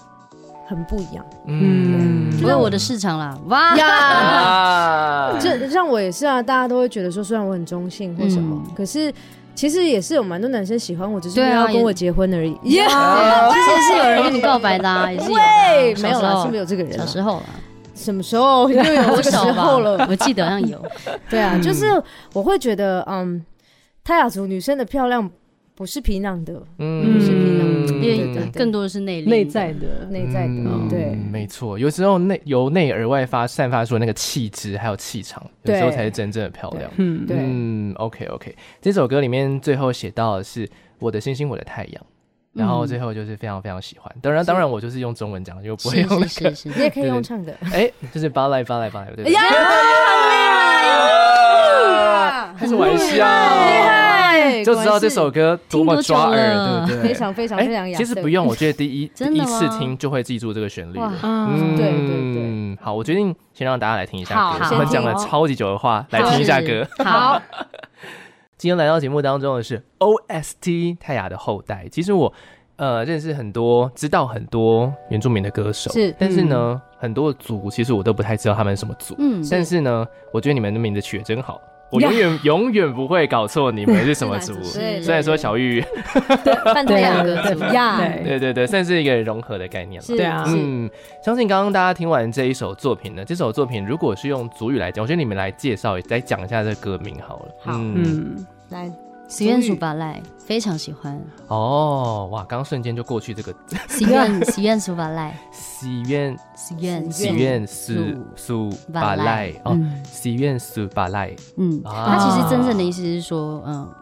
[0.68, 1.26] 很不一样。
[1.48, 3.76] 嗯，因为我的市场啦，哇。
[3.78, 9.14] 呀，这像我也是啊，大家都会觉得说，虽然我很中性或什么，可是
[9.54, 12.58] 其实也是有蛮多男生喜欢我，只是要跟我结婚而已。
[12.64, 12.86] 耶，
[13.52, 15.38] 其实是有人跟你告白的，啊也是有，
[16.04, 17.44] 没有啦，是没有这个人，小时候了。
[18.00, 20.06] 什么时候又有 的时候了？
[20.10, 20.82] 我记得好像有。
[21.30, 21.86] 对啊，就是
[22.34, 23.44] 我会觉得，嗯，
[24.04, 25.30] 泰雅族女生的漂亮
[25.76, 30.90] 不是皮囊的，嗯，不是皮囊的，因为更多的是内内在的，内在的。
[30.90, 36.90] 对，没错，有时候内由内而外发散发出那个气质还有气场，有时候才是真正的漂亮。
[36.98, 37.38] 嗯，对。
[37.40, 40.68] 嗯，OK OK，这首歌里面最后写到的是
[41.00, 42.06] 我的星星，我的太阳。
[42.60, 46.10] 然后最后就是非常非常喜欢，当然当然我就是用中文讲，就不会用。
[46.10, 47.56] 那个，你也可以用唱的。
[47.72, 49.32] 哎，就是巴来巴来巴来，对不对？
[49.34, 49.42] 呀，
[52.60, 57.10] 开是玩笑，厉害，就知道这首歌多么抓耳，对不对？
[57.10, 57.94] 非常非常非常。
[57.94, 61.00] 其实不用，我觉得第一 第一次听就会记住这个旋律。
[61.24, 62.78] 嗯，对对对。
[62.82, 66.86] 好，我决定先让大家来听一下歌，我们讲了超级久的话，来听一下歌。
[67.04, 67.42] 好。
[68.60, 71.88] 今天来到节目当中的是 OST 泰雅的后代。
[71.90, 72.34] 其实我
[72.76, 79.16] 呃认识很多，知道很多原住民的歌手，是，但是呢，嗯、很多的族其实我都不太知道他们什么族。
[79.18, 81.58] 嗯，但是呢，我觉得你们的名字取得真好。
[81.92, 85.82] 我永远永远不会搞错你们是什么 族，虽然说小玉，
[86.86, 90.08] 对对对对，算是一个融合的概念了。
[90.08, 90.90] 对啊，嗯，
[91.24, 97.46] 相信刚刚大家听完这一首作品呢，这首作品如果是用族语来讲，我觉得你们来介绍，来讲一下这歌名好了。
[97.60, 98.92] 好，嗯，来。
[99.30, 101.18] 喜愿鼠巴赖非常喜欢。
[101.48, 102.44] 哦，哇！
[102.46, 103.56] 刚刚瞬间就过去这个。
[103.88, 107.94] 喜愿 喜愿鼠巴赖，喜愿喜愿喜愿苏
[108.36, 109.80] 苏巴赖哦，
[110.12, 113.94] 喜愿鼠巴赖，嗯，它其实真正的意思是说，嗯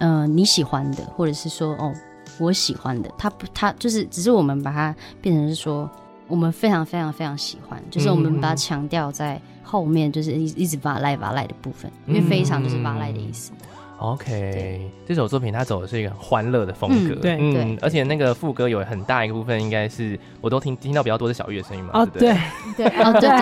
[0.00, 1.90] 嗯，你喜欢的，或者是说哦，
[2.38, 5.90] 我喜欢的，它不，它就是只是我们把它变成是说，
[6.28, 13.50] 我们非常非常非常喜欢，就是我们把它强调在后面，就是一一直巴赖巴赖的部分，因为非常就是巴赖的意思。
[13.98, 22.36] OK，这首作品它走的是一个很欢乐的风格，嗯、对，嗯，而且那个副歌有很大一个部分，应该是我都听听到比较多的小玉的声音嘛，哦，对，
[22.76, 23.38] 对，哦，对对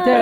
[0.00, 0.14] 对 对，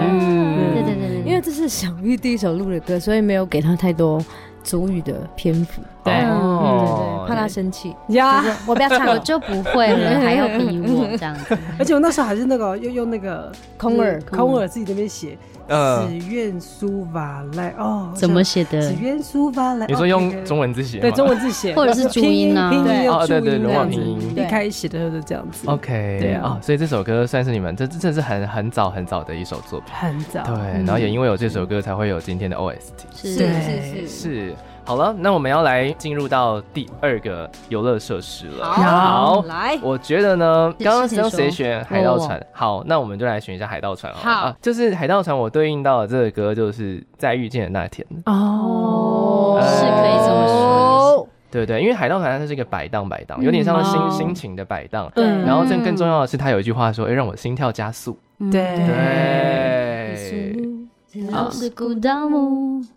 [0.00, 4.22] 嗯，对对对对，因为这是小玉第一首录的歌，所以没有给他太多
[4.64, 15.36] 主语的篇幅，对，对对对，怕他生气呀，我不要唱，我 就不会了，还要逼我这样子， 而且我那时候还是那个用用那个空耳空耳自己那边写。
[15.68, 18.82] 紫苑苏瓦赖哦，怎么写的？
[18.82, 20.98] 紫苑苏瓦赖，你说用中文字写？
[20.98, 22.68] 对，中文字写， 或者是注音啊？
[22.68, 24.34] 拼音对对对，罗马拼音。
[24.36, 25.66] 一开始写的就是这样子。
[25.68, 30.42] OK，对啊，所以这首歌算是你们这这是很很早很早的一首作品，很早。
[30.42, 32.76] 对，然后也因为有这首歌，才会有今天的 OST。
[33.14, 34.54] 是是是是。
[34.84, 38.66] 好了，那我们要来进入到第二个游乐设施了。
[38.66, 42.44] 好，好来，我觉得呢，刚刚刚谁选海盗船？
[42.52, 44.20] 好，那我们就来选一下海盗船好。
[44.20, 48.06] 好，啊、就是海盗船，我对应到的这个歌就是在遇见的那天。
[48.26, 51.28] 哦，呃、是可以这么说。
[51.50, 55.10] 对对，因为海盗船它是一个摆荡摆荡，有点像心、嗯、心情的摆荡。
[55.14, 58.18] 嗯，然后更更重要的是，他有一句话说：“哎，让我心跳加速。”
[58.50, 60.81] 对对。
[61.30, 61.50] 好，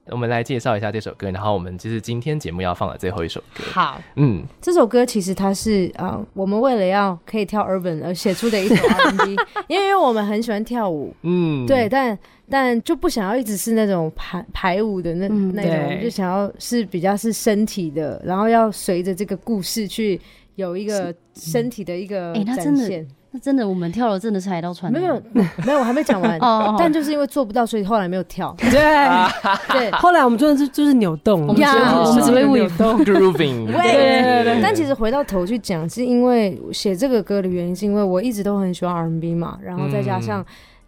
[0.06, 3.64] 我们来介绍一下这首歌，然后我们就是今天节目要放的最后一首歌。
[3.74, 9.36] 好，嗯，这首歌其实它是啊、呃，我们为了要可以跳 urban 而写出的一首 R&B，
[9.68, 12.18] 因为因为我们很喜欢跳舞，嗯，对，但
[12.50, 20.22] 但就不想要一直是那种排排舞的那、嗯、那种，就想要是比较是身体的，然后要随着这个故事去
[20.56, 23.06] 有一个身体的一个展现。
[23.40, 24.92] 真的，我们跳了，真的是海盗船。
[24.92, 26.38] 没有，没有，我还没讲完。
[26.44, 28.56] 哦，但就是因为做不到，所以后来没有跳。
[28.60, 28.72] 对，
[29.72, 29.92] 对。
[29.92, 31.56] 后来我们真的是就是扭动，我们
[32.24, 33.04] 只会扭动。
[33.04, 33.66] Grooving。
[33.66, 34.60] 对对对。
[34.62, 40.46] 但其实回到头去讲，是因为写这个歌的原因，是因为我一直都很喜欢 R&B 嘛，然后再加上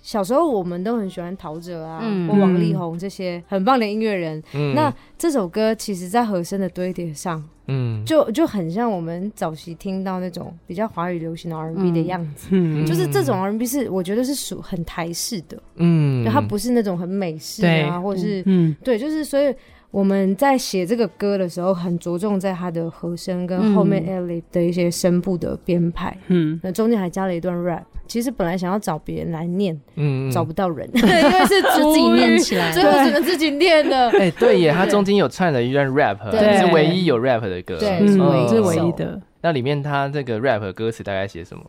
[0.07, 4.41] 小时候我们都很喜欢陶喆啊，或王力宏这些很棒的音乐人。
[4.73, 7.43] 那这首歌其实，在和声的堆叠上。
[7.69, 19.53] 嗯，就就很像我们早期听到那种比较华语流行的 R&B 的样子，嗯，就是这种 R&B 是我觉得是属很台式的，嗯，它不是那种很美式啊，或者是，嗯，对，就是所以
[19.91, 27.83] 我们在写这个歌的时候，很着重在它的和声跟后面 Ellie 的一些声部的编排，嗯，那中间还加了一段 rap。
[28.07, 34.09] 其实本来想要找别人来念，嗯，找不到人，对，因为是 自己念起来，最后 只能自己念了。
[34.11, 36.17] 哎，对耶，他中间有串了一段 rap，
[36.57, 39.21] 是唯一有 rap 的歌，对，是唯一的。
[39.41, 41.63] 那里面他这个 rap 歌词大概写什么？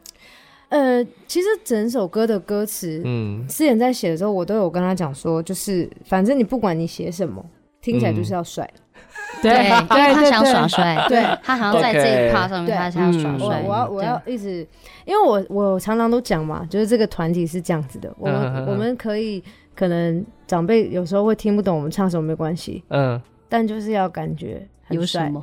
[0.68, 7.44] 呃，其实整首歌的歌词，嗯，思妍在写的时候，我都有跟他讲说，就是反正你不管你写什么，
[7.80, 8.68] 听起来就是要帅。
[9.42, 13.62] 对，因为他想耍帅，对，他好像在这一趴上面，他想要耍帅。
[13.64, 14.66] 我要我要一直，
[15.04, 19.42] 因为我我常常都讲嘛，就是这个团体是这样子的，我们我们可以
[19.76, 25.40] 可能长辈有时候会听不懂我们唱什么没关系，嗯，但就是要感觉有什么，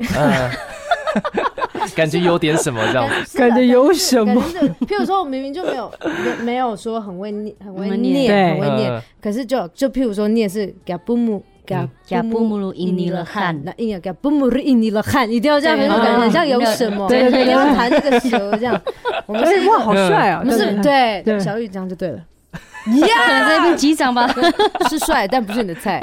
[1.96, 4.42] 感觉有点什么这样， 感觉有什么，
[4.82, 8.60] 譬如说我明明就没有没没有说很会念很会念。
[8.60, 11.40] 很会念，可是就就譬如说念是嘎布木。
[11.40, 18.80] 嘎嘎布姆鲁印尼了汉，那音乐嘎布姆鲁印尼了汉，一定要这样，很感觉很像有什么，对对对，要弹这个球这样。
[19.26, 20.44] 我们是哇，好帅啊！
[20.44, 22.18] 不是对，小雨这样就对了。
[22.86, 24.28] 呀，在那边击掌吧，
[24.90, 26.00] 是帅，但不是你的菜。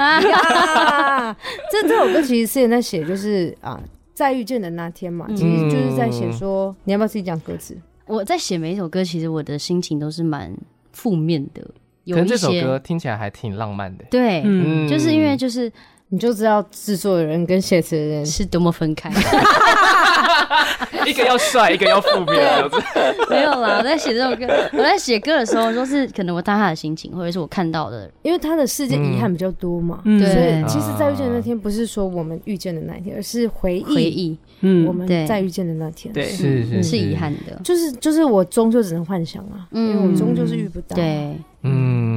[1.71, 3.81] 这这首歌其实思妍在写，就是啊，
[4.13, 7.77] 在遇见的那天嘛，其实就是在写说，你要不要自己讲歌词？
[8.07, 10.53] 我在写每一首歌，其实我的心情都是蛮
[10.93, 11.63] 负面的。
[12.07, 15.71] 可能这首歌听起来还挺浪漫的，对，嗯，就是因为就是
[16.13, 19.11] 你就知道制作的人跟写词的人是多么分开，
[21.09, 22.37] 一个要帅，一个要负面，
[23.31, 23.79] 没有啦。
[23.79, 30.21] 我在写这首歌，我在写歌的时候，都是可能我当下的心情，或者是我看到的，因为他的世界遗憾比较多嘛，对。
[30.21, 41.35] 所以其实，在遇见的那天，不是说我们遇见的那一天，而是回忆，回忆，嗯，我们在遇见的那天，对，是是是遗憾的，就是就是我终究只能幻想啊，因为我终究是遇不到，对。
[41.65, 42.12] 嗯，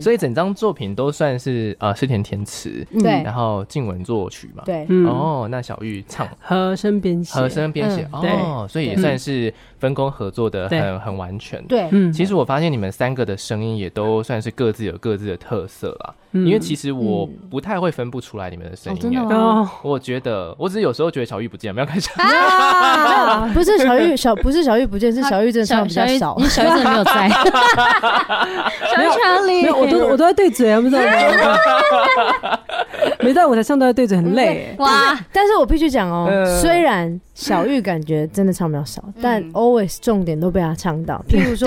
[0.00, 16.14] 所以整张作品都算是呃，是田填词，对，然后静文作曲嘛，对，哦，那小玉唱和声编写，和声编写，哦，所以也算是分工合作的很很完全，对，嗯其实我发现你们三个的声音也都算是各自有各自的特色啊。
[16.32, 19.68] 因为其实我不太会分不出来你们的声音，真的吗？
[19.82, 22.08] 我觉得，我只是有时候觉得小玉不见，没有开始。
[23.52, 27.28] 不是小玉小，不是小玉不见，是小玉真的唱比较少，因为小玉真的没有在。
[28.94, 29.62] 小玉哪里？
[29.62, 32.58] 没有，我都我都在对嘴啊，不知道吗？
[33.20, 34.74] 没在舞台上都在对嘴，很累。
[34.78, 35.18] 哇！
[35.32, 36.28] 但是我必须讲哦，
[36.60, 37.20] 虽然。
[37.32, 41.24] 小玉感觉真的唱比较少，但 always 重点都被他唱到。
[41.26, 41.66] 譬如说，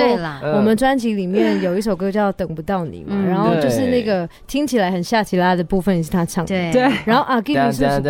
[0.55, 6.71] 我们专辑里面有一首歌叫《等不到你》嘛，然后就是那个听起来很夏奇拉的部分也是他唱的。
[6.71, 8.01] 对，然后啊，Give me 是什么？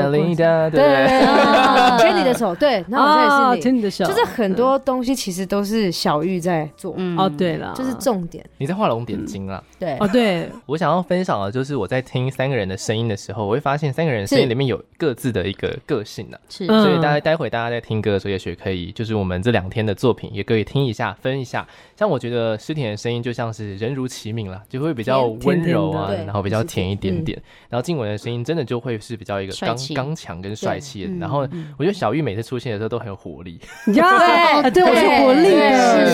[0.72, 6.94] 对，牵你的手，对，然后这也是你，牵你的手，就是很多东西其实都是小玉在做。
[7.18, 8.44] 哦，对了，就是重点。
[8.58, 9.64] 你在画龙点睛了。
[9.80, 16.38] 对，哦，对， 我想要分享的就是我在听三个人的声音的时候，我会发现三个人声音里面有各自的一个个性呢。
[16.50, 17.44] 是，所以大家待会。
[17.54, 21.68] 大家在听歌的时候，也许可以，就是我们这两天的作品，也可以听一下，分一下。
[21.96, 27.40] 像我觉得诗田的声音就像是人如其名了，就会比较温柔啊，然后比较甜一点点。
[27.70, 31.14] 然后静文的声音真的就会是比较一个刚刚强跟帅气的。
[31.20, 33.60] 然后我觉得小玉每次出现的时候都很有活力。
[33.86, 35.50] 对，对，我是活力，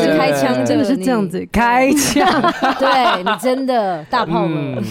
[0.03, 2.41] 是开枪，真的是这样子开枪。
[2.79, 3.68] 对你真的
[4.09, 4.83] 大炮们。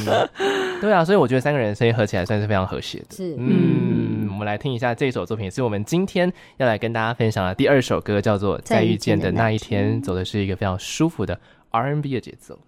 [0.81, 3.07] 对啊，所以我觉得三个人声音合起来算是非常和谐的。
[3.11, 11.39] 是，嗯，我们来听一下这首作品，是我们今天要来跟大家分享的第二首歌，叫做《再遇见的那一天》，走的是一个非常舒服的
[11.71, 12.59] R&B 的节奏。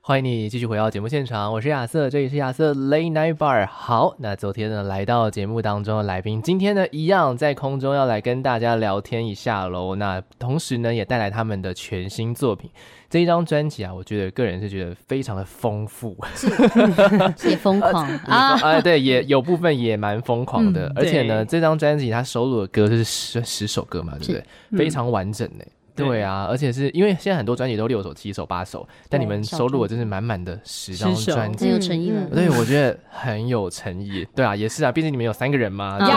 [0.00, 3.66] 欢迎你继续回到节目现场，我是亚瑟，这里是亚瑟 Late Night Bar。
[3.66, 9.96] 好，那昨天呢来到节目当中的来宾，今天呢一样在空中要来跟大家聊天一下喽。
[9.96, 12.70] 那同时呢也带来他们的全新作品。
[13.08, 18.58] 这一张专辑啊，我觉得个人是觉得非常的丰富， 是也疯狂啊！
[18.60, 20.86] 啊，对，也 有部分也蛮疯狂的。
[20.88, 24.44] 嗯、而且呢，这张专辑它收录的歌就是十十首歌嘛，对不对？
[24.70, 25.64] 嗯、非常完整呢。
[26.04, 26.22] 对。
[26.22, 32.22] 啊，而且是因为现在很多专辑都六首、七首、八首，但你们收录的真是满满的十张专辑，很有诚意了。
[32.34, 34.26] 对，我觉得很有诚意。
[34.34, 36.08] 对啊，也是啊，毕竟你们有三个人嘛， 对，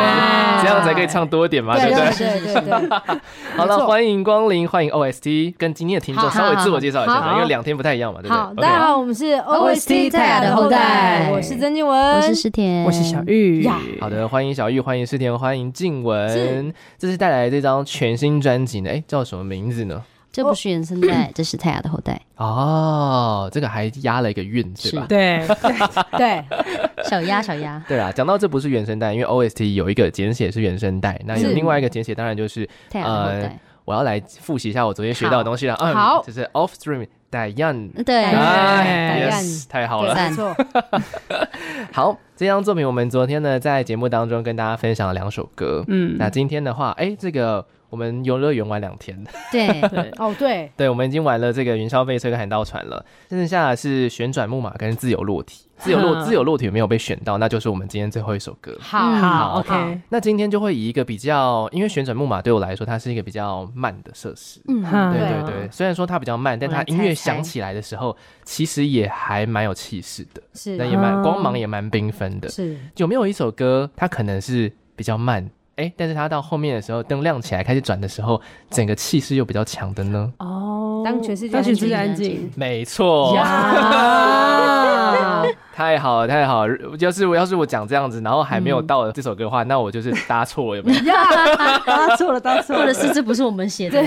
[0.61, 2.17] 这样才可以唱多一点嘛，对不对？
[2.17, 3.19] 对对对。
[3.55, 8.37] 好了，欢迎光临，欢迎 OST，跟今天的听众稍微自我介绍一下，因为两天不太一样嘛，对不对？
[8.37, 13.67] 好，大家好，我们是 OST 泰雅的后代，我是曾静文，我是石田，我是小玉。
[13.99, 16.73] 好的，欢迎小玉，欢迎石田，欢迎静文。
[16.97, 20.03] 这是带来这张全新专辑呢，哎，叫什么名字呢？
[20.31, 23.49] 这不是原声带，这是泰雅的后代哦。
[23.51, 25.07] 这个还押了一个韵，是吧？
[25.09, 25.43] 对
[26.17, 26.45] 对，
[27.09, 27.83] 小鸭小鸭。
[27.87, 33.59] 对啊，讲到这不是原声带，因为 OST 有一个简写是原声带，那有另外一个简写，当然就是泰雅的后代。
[33.85, 35.75] 我要来复习一下我昨天学到的东西了。
[35.75, 38.03] 好，就是 Offstream Diane。
[38.03, 40.13] 对，Yes，太好了。
[40.13, 40.55] 没错。
[41.91, 45.83] 好，这张作品我们昨天呢在节目当中跟大家分享了两首歌。
[45.87, 47.65] 嗯，那今天的话，哎，这个。
[47.89, 49.21] 我们游乐园玩两天，
[49.51, 55.65] 对 对哦对对，我们已经玩了这个云霄飞车跟海盗船了，剩下的是旋转木马跟自由落体。
[55.79, 58.77] 自由落自由落体没有被选到，那就是我们今天最后一首歌。
[58.81, 60.01] 好好，OK。
[60.09, 64.59] 那今天就会以一个比较，因为旋转木马对我来说，它是一个比较慢的设施。
[64.67, 64.83] 嗯，
[65.13, 65.69] 对对对。
[65.71, 68.13] 虽然说它比较慢，但它音乐响起来的时候，
[68.43, 70.43] 其实也还蛮有气势的。
[70.53, 72.49] 是，那也蛮光芒也蛮缤纷的。
[72.49, 75.49] 是，有没有一首歌，它可能是比较慢？
[75.79, 80.29] 哎，但是它到后面的时候，灯亮起来开始转的时候，整个气势又比较强的呢？
[80.39, 83.33] 哦，当全世界全世界安静，没错。
[85.73, 86.75] 太好了，太好了！
[86.99, 90.99] 要是我要是我讲这样子，然后还没有到这首歌的话，那我就是搭错了，有没有？
[91.85, 94.03] 搭错了，搭错了，或者是这不是我们写的，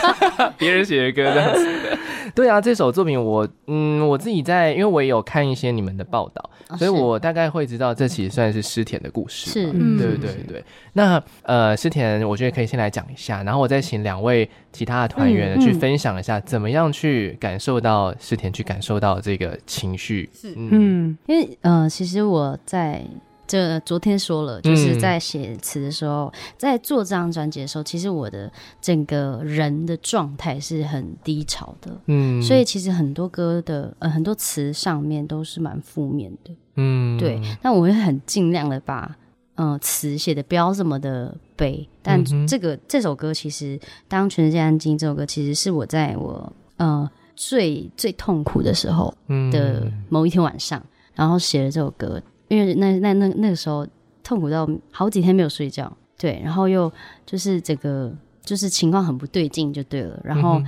[0.56, 1.68] 别人写的歌这样子。
[2.34, 10.64] 对啊，这首作品我嗯，我自己在，因为我也有看一些你们的报道，所以我大概会知道这其实算是诗田的故事，是，对对对。
[10.92, 21.16] 那呃，诗田，我觉得可以先来讲一下，然后我再请两位其他的团员去分享一下，怎么样去感受到诗田，去感受到这个情绪，是嗯。
[21.26, 23.02] 因为呃，其实我在
[23.50, 28.48] 这昨天说了，就是在写词的时候，嗯、在做这张专辑的时候，其实我的
[28.80, 37.40] 整个人的状态是很低潮的，嗯，所以其实很多歌的呃很多词上面都是蛮负面的，嗯，对。
[37.60, 39.16] 那我会很尽量的把
[39.56, 49.12] 呃词写的不要这么的悲，但这个、嗯、这首歌其实当全世界安静这首歌，其实是我在我呃最最痛苦的时候
[49.50, 50.80] 的某一天晚上。
[51.12, 53.86] 然后写了这首歌，因为那那那那个时候
[54.24, 56.92] 痛苦到好几天没有睡觉，对，然后又
[57.24, 60.60] 就是这个就是情况很不对劲就对了，然后、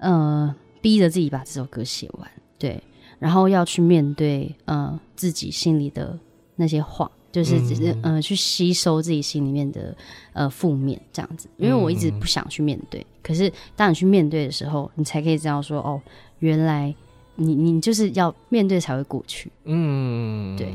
[0.00, 2.78] 嗯、呃逼着自己把这首歌写完，对，
[3.18, 6.18] 然后要去面对呃自己心里的
[6.56, 9.96] 那些话，就是只是、嗯、呃去吸收自己心里面的
[10.34, 15.98] 呃负面这样子，因为我一直不想去面对，嗯、可是当你去面对的时候，你才可以知道说哦，
[16.40, 16.94] 原来。
[17.40, 20.74] 你你就是要面对才会过去，嗯，对，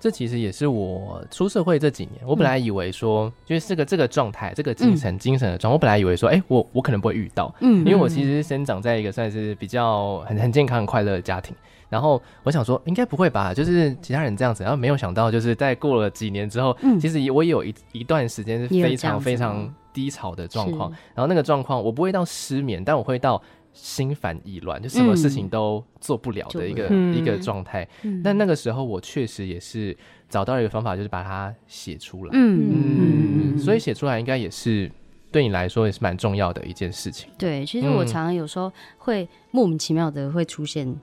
[0.00, 11.54] 这其实也是我出社会这几年，我本来以为说，嗯、就是这个这个状态，这个精神、嗯、精神的状态，我本来以为说，哎、欸，我我可能不会遇到，嗯，因为我其实生长在一个算是比较很很健康、很快乐的家庭，
[11.90, 23.42] 然后我想说，应该不会吧，就是其他人这样子，然后没有想到，就是在过了几年之后，嗯、其实我也有一一段时间是非常非常低潮的状况，然后那个状况我不会到失眠，但我会到。
[23.80, 27.88] 心烦意乱，就什么事情都做不了的一个、嗯、一个状态。
[28.02, 29.96] 嗯、但那个时候，我确实也是
[30.28, 32.30] 找到了一个方法，就是把它写出来。
[32.34, 34.90] 嗯嗯，所以写出来应该也是
[35.30, 37.30] 对你来说也是蛮重要的一件事情。
[37.38, 40.94] 对，其实我常常有时候会莫名其妙的会出现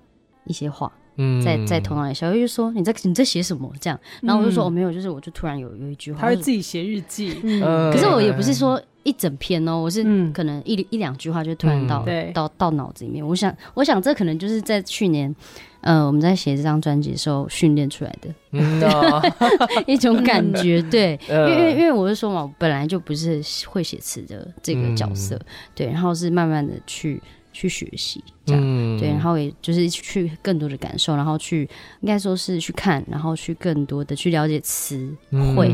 [0.43, 0.91] 一些话。
[1.17, 7.39] 嗯，在在头脑里，小玉就说：“你在你在写什么？”这样，然后我就说：“我、嗯哦、没有，就是我就突然有有一句话，他会自己写日记。
[7.43, 7.61] 嗯，
[7.91, 13.25] 可是我也不是说一整篇哦，我是可能一、嗯、一两句话就突然到、嗯、到到脑子里面。
[13.25, 15.33] 我想，我想这可能就是在去年，
[15.81, 18.29] 呃，我们在写这张专辑的时候训练出来的，
[19.87, 20.81] 一种感觉。
[20.81, 25.45] 对，因为因为因为我是说嘛，我本来就不是会写词的这个角色，嗯、
[25.75, 27.21] 对，然后是慢慢的去。
[27.55, 31.61] 去学习，这样、嗯、对，然后也就是去更多的感受，然后去
[32.01, 35.09] 应该说是去看，然后去更多的去了解词
[35.55, 35.73] 汇、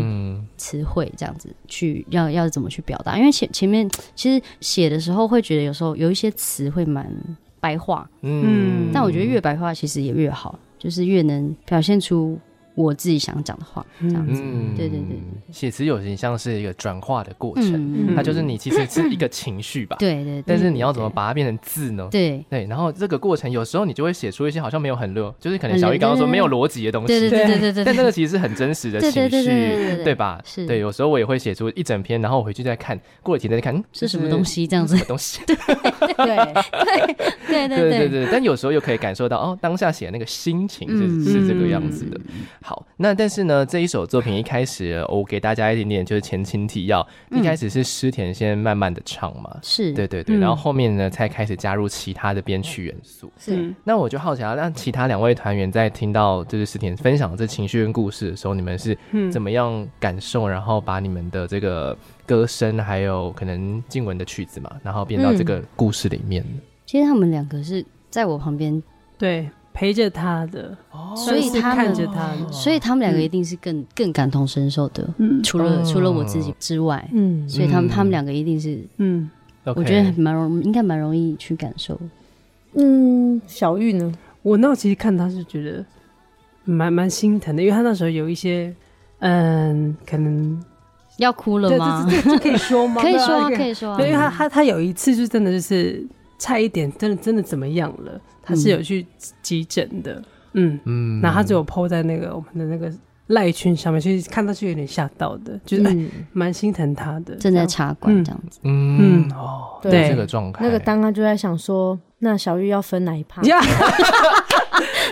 [0.57, 7.11] 词汇这样子，去要要怎么去表达，因为前前面其实写的时候会觉得有时候有一些词会蛮
[7.59, 12.39] 白话，嗯，但我觉得越白话其实也越好，就是越能表现出。
[12.75, 15.19] 我自己想讲的话，这样子，嗯、对对对，
[15.51, 22.07] 写词有点像是一个转化的过程，嗯、它就是你其实是一个情绪吧， 对，对对，但是你要怎么把它变成字呢？
[22.11, 22.43] 对。
[22.49, 30.41] 对，然后这个过程有时候你就会写出一些好像没有很逻，就是可能小玉刚刚说没有逻辑的东西，对对对对对， 但这个其实是很真实的情绪，对，吧？
[30.45, 34.65] 是，对，有时候我也会写出一整篇，然后我回去再看，过几天再看，嗯，是什么东西？
[34.65, 35.39] 这样子，什么东西？
[35.45, 35.55] 对
[37.47, 38.09] 对对对对对。
[38.09, 42.19] 对，但有时候又可以感受到哦，当下写那个心情是是这个样子的。
[42.61, 43.41] 好，那但是。
[43.41, 47.05] 呢，这一首作品一开始，我给大家一点点就是前情提要。
[47.31, 53.31] 嗯、一开始是诗田先慢慢的唱嘛，是对对对，然后后面呢才开始加入其他的编曲元素。
[53.39, 58.95] 是，那我就好奇啊，让其他两位团员在听到就是诗田分享这情绪跟故事的时候，你们是
[59.31, 60.47] 怎么样感受？
[60.47, 61.97] 然后把你们的这个
[62.27, 66.43] 歌声，还有可能静文的曲子嘛，然后变到这个故事里面。
[66.47, 68.83] 嗯、其实他们两个是在我旁边，
[69.17, 69.49] 对。
[69.73, 70.77] 陪着他的，
[71.15, 75.07] 所以他看着他，所以他们两个一定是更更感同身受的。
[75.17, 79.29] 嗯，除了除了我自己之外，嗯，所以他们他们两个一定是，嗯，
[79.63, 81.99] 我觉得蛮容，应该蛮容易去感受。
[82.73, 84.11] 嗯，小玉呢？
[84.43, 85.85] 我那其实看他是觉得
[86.63, 88.73] 蛮蛮心疼的，因为他那时候有一些，
[89.19, 90.59] 嗯，可能
[91.17, 92.07] 要哭了吗？
[92.23, 92.99] 这可以说吗？
[93.03, 93.91] 可以说，可以说。
[94.01, 96.03] 因为他他他有一次就真的就是
[96.41, 98.19] 差一点，真的真的怎么样了？
[98.41, 99.05] 他是有去
[99.43, 100.19] 急诊的，
[100.53, 100.79] 嗯。
[100.85, 102.91] 嗯，然后他只有 po 在那个我们的那个
[103.27, 108.41] 赖群上面，其实看到是有点吓到的，就是蛮心疼他的，正在插管这样。
[108.49, 109.31] 子，嗯。
[109.33, 110.09] 哦，对。
[110.09, 113.39] 这个状态，那个当他就在想说，那小玉要分哪一趴？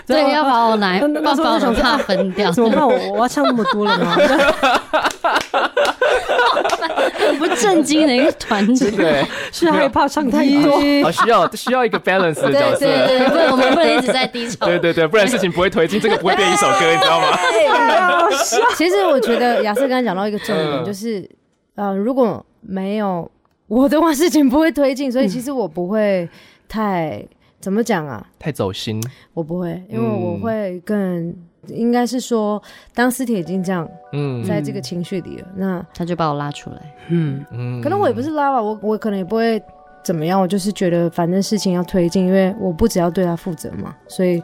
[0.07, 2.51] 对，要把我哪把把我 怕分掉？
[2.51, 2.81] 怎么办？
[2.83, 4.17] 我我要唱那么多了吗？
[7.67, 17.37] 很不正经的一个团体，对，是害怕唱太多，啊，需要需要一个 balance 的角色，对对对，不然我们不能一直在低潮，对对对，不然事情不会推进，这个不会变一首歌，你知道吗？
[18.75, 21.27] 其实我觉得亚瑟刚才讲到一个重点，就是
[21.75, 23.29] 呃，如果没有
[23.67, 26.27] 我的话，事情不会推进，所以其实我不会
[26.67, 27.25] 太
[27.59, 29.01] 怎么讲啊，太走心，
[29.33, 31.35] 我不会，因为我会更。
[31.73, 32.61] 应该是说，
[32.93, 36.77] 当诗田已经这样，嗯，在这个情绪里了，嗯、那他就把我拉出来，
[37.09, 39.61] 嗯嗯，可能我也不是拉吧，我我可能也不会
[40.03, 44.41] 怎么样，我就是觉得反正事情要推进，因为我不只要对他负责嘛，所以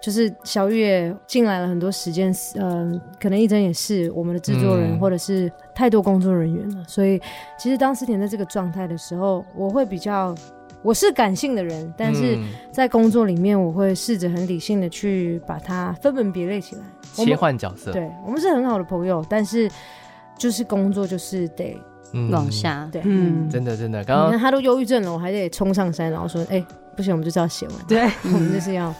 [0.00, 7.20] 就是小玉也进来了很多时间，嗯、呃，可能一真也是我们的制作人，嗯、或者是太多工作人员了，所以
[7.58, 10.34] 其实当诗田在这个状态的时候，我会比较。
[10.82, 12.36] 我是感性的人，但是
[12.72, 16.82] 在工作里面，我会试着很理性的去把它分门别类起来，
[17.24, 17.92] 切换角色。
[17.92, 19.70] 对，我们是很好的朋友，但是
[20.36, 21.80] 就是工作就是得
[22.30, 22.88] 往下。
[22.90, 26.64] 对，嗯，真的真的，刚刚他都忧郁症了，我还得冲上山，然后说，哎，
[26.96, 27.76] 不行，我们就是要写完。
[27.86, 28.92] 对， 我们就是要，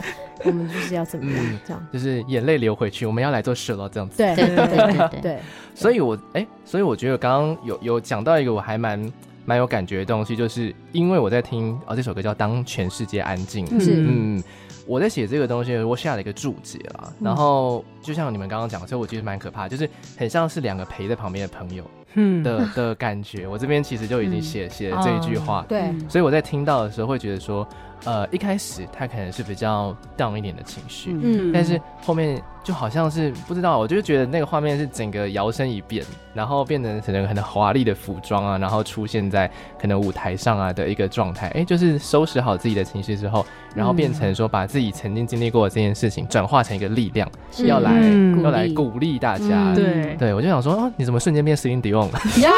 [0.44, 1.44] 我们就是要怎么样？
[1.66, 4.18] 这样就是眼泪流回去，我们要来做事了，这样子。
[4.18, 4.66] 对对对
[5.10, 5.38] 对 对。
[5.74, 9.12] 所以我哎，所以我觉得刚刚有有讲到一个我还蛮。
[9.44, 13.66] 蛮有感觉的东西，就是因为我在听哦，这首歌叫《当全世界安静》。
[13.84, 14.42] 是，嗯，
[14.86, 17.12] 我在写这个东西，我下了一个注解啦。
[17.20, 21.84] 然后就像你们刚刚讲的，所以我觉得蛮可怕，就是很像是两个陪在旁边的朋友，
[22.14, 23.46] 嗯的的感觉。
[23.48, 25.92] 我这边其实就已经写写了这一句话，对。
[26.08, 27.66] 所以我在听到的时候会觉得说。
[28.04, 39.50] 呃，一开始他可能是比较 down 一点的情绪，嗯，但是后面就好像是不知道，我就觉得那个画面是整个摇身一变，然后变成可能很华丽的服装啊，然后出现在
[39.80, 47.66] 可能舞台上啊的一个状态，哎、欸，就是收拾好自己的情绪之后，然后变成说把自己曾经经历过的这件事情转化成一个力量，是。
[47.66, 52.18] 要来、嗯、要来鼓励大家，嗯、对，对我就想说，哦，你怎么瞬间变 Celine Dion 了？
[52.42, 52.50] 呀，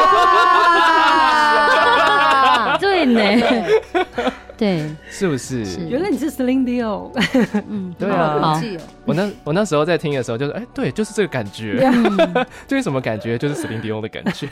[2.81, 3.21] 对呢。
[4.57, 5.63] 对，是不是？
[5.89, 7.11] 原来你是 Celine Dion。
[7.67, 8.61] 嗯，对啊。
[9.05, 11.79] 我那我那时候在听的时候，就是哎，对，就是这个感觉。
[12.67, 13.37] 这是什么感觉？
[13.37, 14.49] 就是 Celine Dion 的感觉。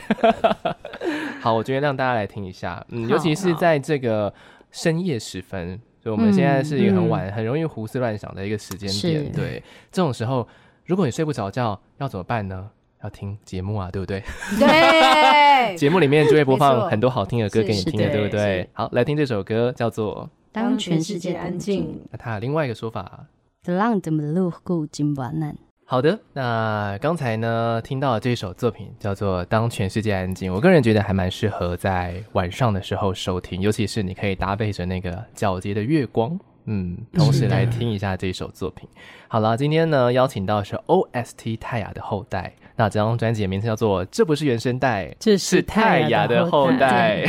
[1.40, 2.84] 好，我今天让大家来听一下。
[2.88, 4.32] 嗯，尤其是在这个
[4.70, 9.32] 深夜时分，所以我们现在是一个很晚、很容易胡思乱想的一个时间点。
[9.32, 10.46] 对，这种时候，
[10.86, 12.70] 如果你睡不着觉，要怎么办呢？
[13.04, 14.22] 要听节目啊，对不对？
[14.58, 18.66] 对， 节目里面就会播放很多好听的歌给你听的，对不对？
[18.72, 21.84] 好，来听这首歌，叫做《当全世界安静》。
[22.10, 23.26] 那它另外一个说法。
[25.86, 38.88] 好的，那刚才呢听到的这首作品叫做《当全世界安静》，我个人觉得还蛮适合在晚上的时候收听，尤其是你可以搭配着那个皎洁的月光，嗯，同时来听一下这首作品。
[39.28, 42.54] 好了，今天呢邀请到是 OST 泰雅的后代。
[42.76, 47.24] 那这张专辑的名字叫做《这不是原声带》，这是泰雅的后代。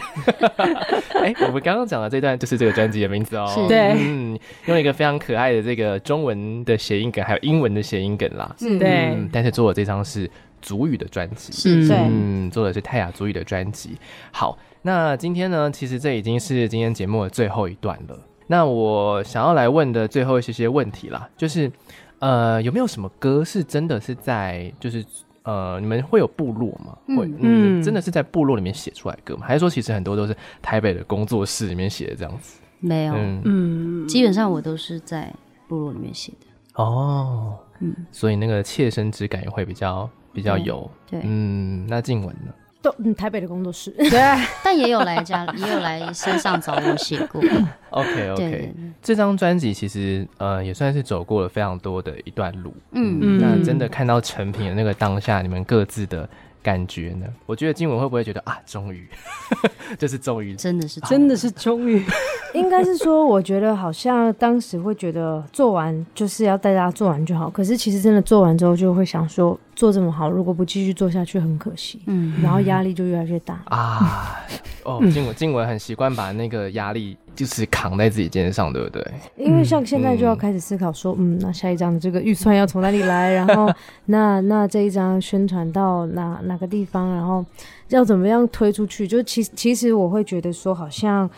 [1.21, 3.47] 哎、欸，我们刚刚讲的这段就是这个专辑的名字哦。
[3.67, 8.55] 对，嗯，用一个非常可爱的这个中文的谐音梗，还有英文的谐音梗啦。
[8.57, 10.29] 是对、嗯，但是做的这张是
[10.63, 13.95] 族语的专辑，是，对，嗯，做的是泰雅族语的专辑。
[14.31, 18.19] 好，那今天呢，其实这已经是今天节目的最后一段了。
[18.47, 21.71] 那我想要来问的最后一些些问题啦，就是
[22.17, 25.05] 呃，有没有什么歌是真的是在就是。
[25.45, 26.97] 呃，你们会有部落吗？
[27.07, 29.45] 嗯、会，嗯，真的是在部落里面写出来歌吗？
[29.47, 32.59] 还是说其实很多都是台北的工作室里面写的这样子？
[32.79, 35.33] 没有，嗯，基本上我都是在
[35.67, 36.83] 部落里面写的。
[36.83, 40.89] 哦，嗯，所以那个切身之感也会比较比较有。
[41.09, 42.53] 对，对嗯，那静雯呢？
[42.85, 44.21] 都嗯，台北的工作室，对，
[44.63, 47.41] 但也有来家，也有来山上找我写过。
[47.89, 52.71] OK OK，这张专辑其实呃也算是走过了非常多的一段路。
[52.91, 53.17] 嗯。
[53.21, 56.29] 嗯，那真的看到成品的那个当下，你们各自的
[56.61, 57.25] 感觉呢？
[57.47, 59.07] 我觉得金文会不会觉得啊，终于，
[59.97, 62.05] 就是终于，真的是真的是终于，
[62.53, 74.39] 应该是说，我觉得好像当时会觉得做完就是要带大家做完就好，可是其实真的做完之后，就会想说做这么好，如果不继续做下去很可惜，嗯，然后压力就越来越大啊。
[74.83, 79.05] 哦， 静雯静文很习惯把那个压力就是扛在自己肩上，对不对？
[79.35, 83.33] 因为像现在就要开始思考说，嗯，嗯，那下一张的这个预算要从哪里来？
[83.33, 83.69] 然后
[84.05, 87.13] 那那这一张宣传到哪哪个地方？
[87.13, 87.43] 然后
[87.89, 89.07] 要怎么样推出去？
[89.07, 91.29] 就其其实我会觉得说，好像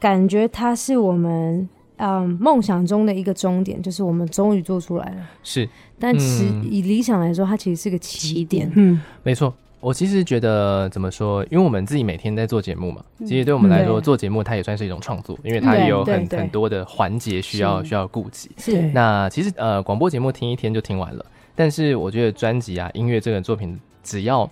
[0.00, 5.16] 感觉它是我们嗯梦想中的一个终点，就是我们终于做出来了。
[5.42, 5.68] 是，
[5.98, 8.70] 但是以理想来说，它其实是个起点。
[8.74, 9.52] 嗯，没错。
[9.80, 18.50] 我其实觉得怎么说，因为我们自己每天在做节目嘛，其实对我们来说做节目它也算是一种创作，因为它也有很很多的环节需要需要顾及。
[18.56, 24.50] 是，那其实呃广播节目听一天就听完了，但是我觉得专辑啊音乐这个作品，只要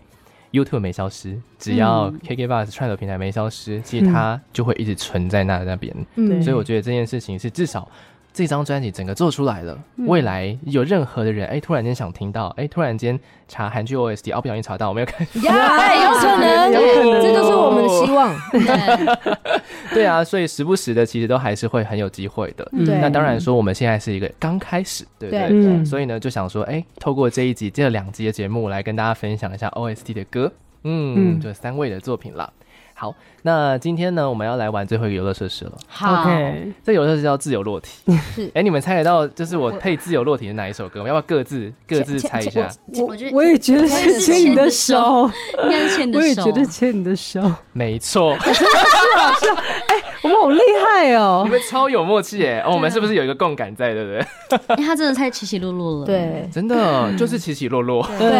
[0.52, 5.94] YouTube 没消失，只要 KKBOX 串流平台没消失，其实它就会一直存在那那边。
[6.16, 7.90] 嗯，所以我觉得这件事情是至少。
[8.32, 18.34] 这张专辑整个做出来了，未来有任何的人哎，突然间想听到，哎，突然间查韩剧 OST，哦，不小心查到，我没有看， 呀， 有可能，这就是我们的希望。
[19.92, 20.06] 对。
[20.06, 22.68] 啊，所以时不时的其实都还是会很有机会的。
[22.72, 25.84] 那当然说我们现在是一个刚开始，对不对？
[25.84, 30.52] 所以呢，就想说，哎，透过这一集这两集的节目来跟大家分享一下 OST 的歌，
[30.84, 32.52] 嗯，就三位的作品了。
[32.94, 35.72] 好，那今天呢，我们要来玩最后一个游乐设施了。
[35.88, 36.72] 好，okay.
[36.84, 38.00] 这游乐设施叫自由落体。
[38.34, 41.00] 是，哎、欸，你们猜得到，就是我配自由落体的哪一首歌？
[41.00, 42.68] 我们要不要各自各自猜一下？
[42.94, 45.28] 我我，我也觉得是牵你的手，
[45.64, 46.20] 应该是牵你的手。
[46.20, 47.40] 我也觉得牵你的手，
[47.72, 48.32] 没错。
[48.34, 51.42] 哎我们好厉害哦！
[51.44, 52.60] 你们超有默契哎！
[52.60, 54.20] 哦，我们是不是有一个共感在，对不对？
[54.78, 58.30] 因为他真的太起起落落了，对，真的就是起起落落，对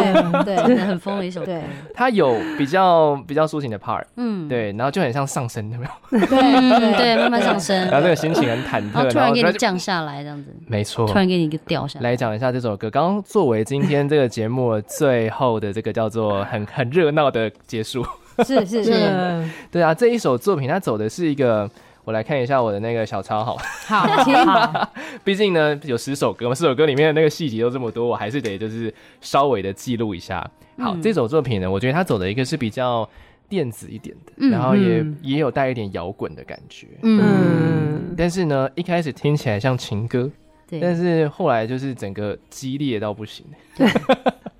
[0.45, 1.47] 对，真的很疯的一首歌。
[1.47, 1.61] 对，
[1.93, 6.21] 他有比较比较抒情的 part，嗯，对，然后就很像上升，有没有？
[6.27, 12.11] 对对，慢慢上升，然后那个心情很忐忑，然后突然给你降下来，这样子，没错，突然给你一个掉下来。
[12.11, 18.05] 来讲一下这首歌，刚刚作为今天这个节目最后的这个叫做很很热闹的结束。
[18.47, 21.71] 是是是，对啊，这一首作品它走的是一个，
[22.03, 30.39] 我来看一下我的那个小抄，好， 好，好，毕竟呢有十首歌嘛，十首歌里面的那个细节都这么多，我还是得就是稍微的记录一下。
[30.79, 33.07] 好，嗯、这首作品呢，我觉得它走的一个是比较
[33.53, 40.31] 电子一点的，嗯、然后也也有带一点摇滚的感觉，嗯，但是呢一开始听起来像情歌，
[40.67, 43.45] 对，但是后来就是整个激烈到不行。
[43.77, 43.87] 对。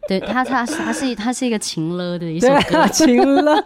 [0.09, 3.65] 对他，他他是他是一个情勒的一首歌， 情勒。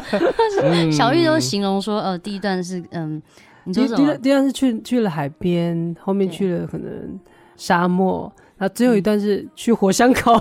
[0.90, 3.22] 小玉都形容说，呃，第一段是嗯，
[3.64, 3.96] 你说什么？
[3.98, 7.20] 第一第一段是去去了海边，后面去了可能
[7.56, 10.40] 沙漠，然后最后一段是去火山口。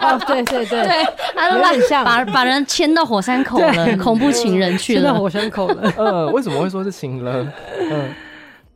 [0.00, 1.04] 哦，对对对，对，
[1.34, 5.14] 他都把把把人牵到火山口了，恐怖情人去了。
[5.14, 5.92] 火山口了。
[5.96, 7.52] 嗯，为什么会说是情人？
[7.90, 8.08] 嗯。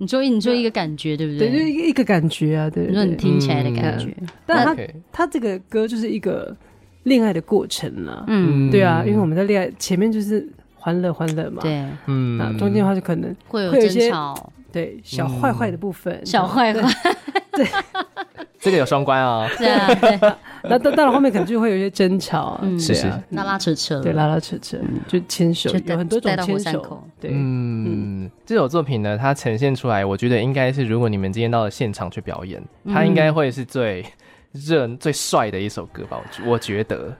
[0.00, 1.50] 你说，你就一个感觉，对不对？
[1.50, 2.86] 对，就一个感觉啊，对。
[2.86, 4.14] 你说你听起来的感觉，
[4.46, 4.76] 但他
[5.10, 6.56] 他这个歌就是一个
[7.02, 8.22] 恋爱的过程啊。
[8.28, 17.12] 嗯，对啊，因为我们在恋爱前面就是欢乐欢乐嘛，对，嗯，那中间的话就可能会有争吵，对，小坏坏的部分，小坏坏，
[17.50, 17.66] 对，
[18.58, 19.48] 这个有双关啊。
[19.58, 20.18] 对啊，对，
[20.64, 24.76] 那到到了后面可能就会有一些争吵，是啊拉拉扯扯，对，拉拉扯扯，
[25.06, 34.04] 就牵手，有很多种牵手，对，嗯，这首作品呢，它呈现出来，我觉得应该是，如果你们今天到了现场去表演，它应该会是最
[34.52, 36.20] 热、最帅的一首歌吧？
[36.44, 37.14] 我我觉得。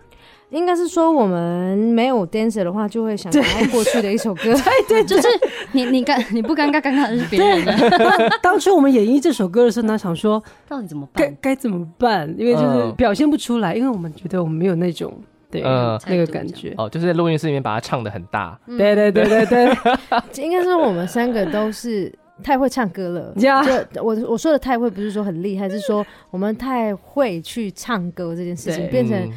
[0.50, 3.40] 应该是说，我们没有 dancer 的话，就会想到
[3.70, 4.54] 过去的一首歌。
[4.88, 5.28] 对对，就是
[5.72, 7.74] 你你尴你不尴尬，尴尬的是别人的。
[8.40, 11.22] 当初我们演绎这首歌的时候，他想说到底怎么办？
[11.40, 12.34] 该该怎么办？
[12.38, 15.12] 因为就是表现不出来，因为我们觉得我们没有那种
[15.50, 16.72] 对那个感觉。
[16.78, 18.58] 哦，就是在录音室里面把它唱的很大。
[18.66, 19.76] 对对对对对，
[20.42, 22.10] 应该是我们三个都是
[22.42, 23.34] 太会唱歌了。
[23.36, 29.30] 就我我说的太会，不是说很厉害，是说我们太会去唱歌这件事情变成。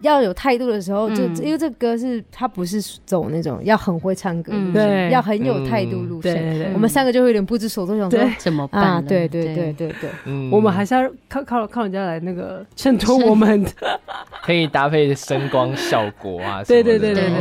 [0.00, 6.70] 要有态度的时候，就因为这歌是他不是走那种要很会唱歌，路线，要很有态度路线。
[6.72, 9.04] 我们三个就会有点不知所措，想说怎么办？
[9.04, 10.10] 对对对对对，
[10.50, 13.64] 我们还是要靠靠靠人家来那个衬托我们，
[14.42, 16.62] 可以搭配声光效果啊。
[16.64, 17.32] 对对对对对，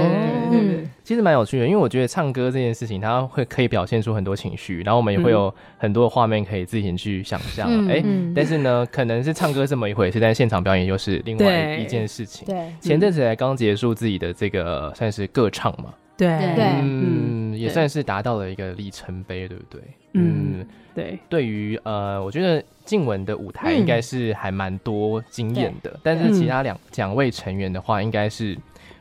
[0.52, 7.68] 嗯，其实蛮有趣的，因为我觉得唱歌这件事情，它会可以表现出很多情绪，然后我们也会有很多画面可以自行去想象。
[7.88, 8.00] 哎，
[8.36, 12.46] 但是呢，可能是唱歌这么一回事，但是现场表演又是另外一件事情。
[12.46, 19.82] 对，前阵子才刚结束自己的这个算是歌唱嘛，对对，嗯，也算是达到了一个里程碑，对不对？
[20.14, 21.18] 嗯，对。
[21.28, 28.56] 对于呃，我觉得静雯的舞台应该是还蛮多经验的，但是其他两两位成员的话，应该是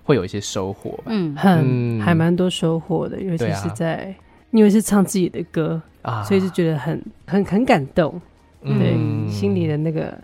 [0.08, 1.02] 会有一些收获吧？
[1.08, 4.14] 嗯，很还蛮多收获的，尤其是在
[4.52, 8.18] 因为是唱自己的歌啊，所以就觉得很很很感动，
[8.62, 8.96] 对，
[9.28, 10.16] 心里的那个。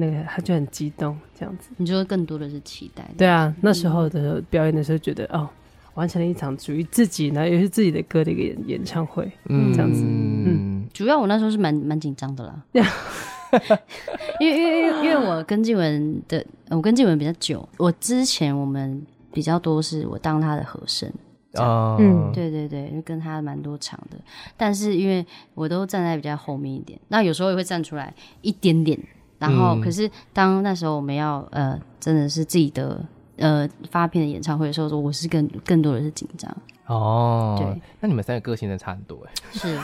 [0.00, 1.70] 那个他就很激动，这样子。
[1.76, 3.04] 你就更多的是期待。
[3.18, 5.48] 对啊，那时候的时候表演的时候，觉得哦，
[5.94, 10.04] 完成了一场属于自己，然后也是自己的歌的一个演演唱会，嗯，这样子。
[10.06, 12.62] 嗯，主要我那时候是蛮蛮紧张的啦，
[14.38, 21.10] 因为因为因为因为我跟静文的，我跟静文比较久，我之前我们比较多是我当他的和声
[21.54, 24.16] 哦，嗯，对对对，就跟他蛮多场的，
[24.56, 25.24] 但是因为
[25.54, 28.12] 我都站在比较后面一点，那有时候也会站出来
[28.42, 28.98] 一点点。
[29.40, 33.00] 然后，可是当那时候我们要呃，真的是自己的
[33.36, 36.52] 呃发片的演唱会的时候，说我是更更多的是紧张。
[36.86, 37.56] 哦。
[37.56, 39.32] 对，那你们三个个性真的差很多哎。
[39.52, 39.78] 是，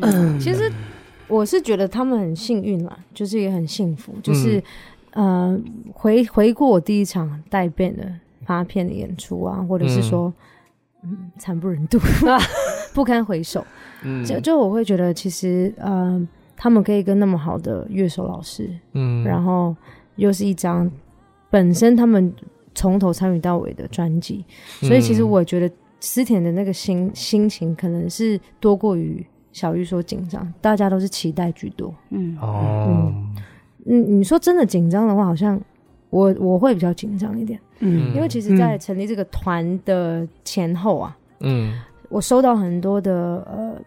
[0.00, 0.72] 嗯，其实
[1.28, 4.58] 我是觉得他们很幸运啦，就是也很幸福，就是、
[5.10, 5.60] 嗯、呃
[5.92, 8.10] 回回顾我第一场带 band 的
[8.44, 10.32] 发片的演出啊，或者是说
[11.04, 11.98] 嗯惨不忍睹，
[12.94, 13.64] 不堪回首。
[14.04, 16.14] 嗯，就就我会觉得其实嗯。
[16.20, 19.74] 呃他们可以跟那么好的乐手老师，嗯，然后
[20.14, 20.88] 又是一张
[21.50, 22.32] 本身他们
[22.72, 24.44] 从头参与到尾的专辑，
[24.80, 25.68] 嗯、所以其实我觉得
[25.98, 32.38] 思甜的那个心心情可能是多过于小玉说紧张，大家都是期待居多，嗯。
[32.40, 33.12] 哦，
[33.86, 35.60] 嗯，你说真的紧张的话，好像
[36.12, 43.12] 我我会比较紧张一点，嗯，因为其实，在成立这个团的前后啊，嗯，我收到很多的
[43.50, 43.82] 呃。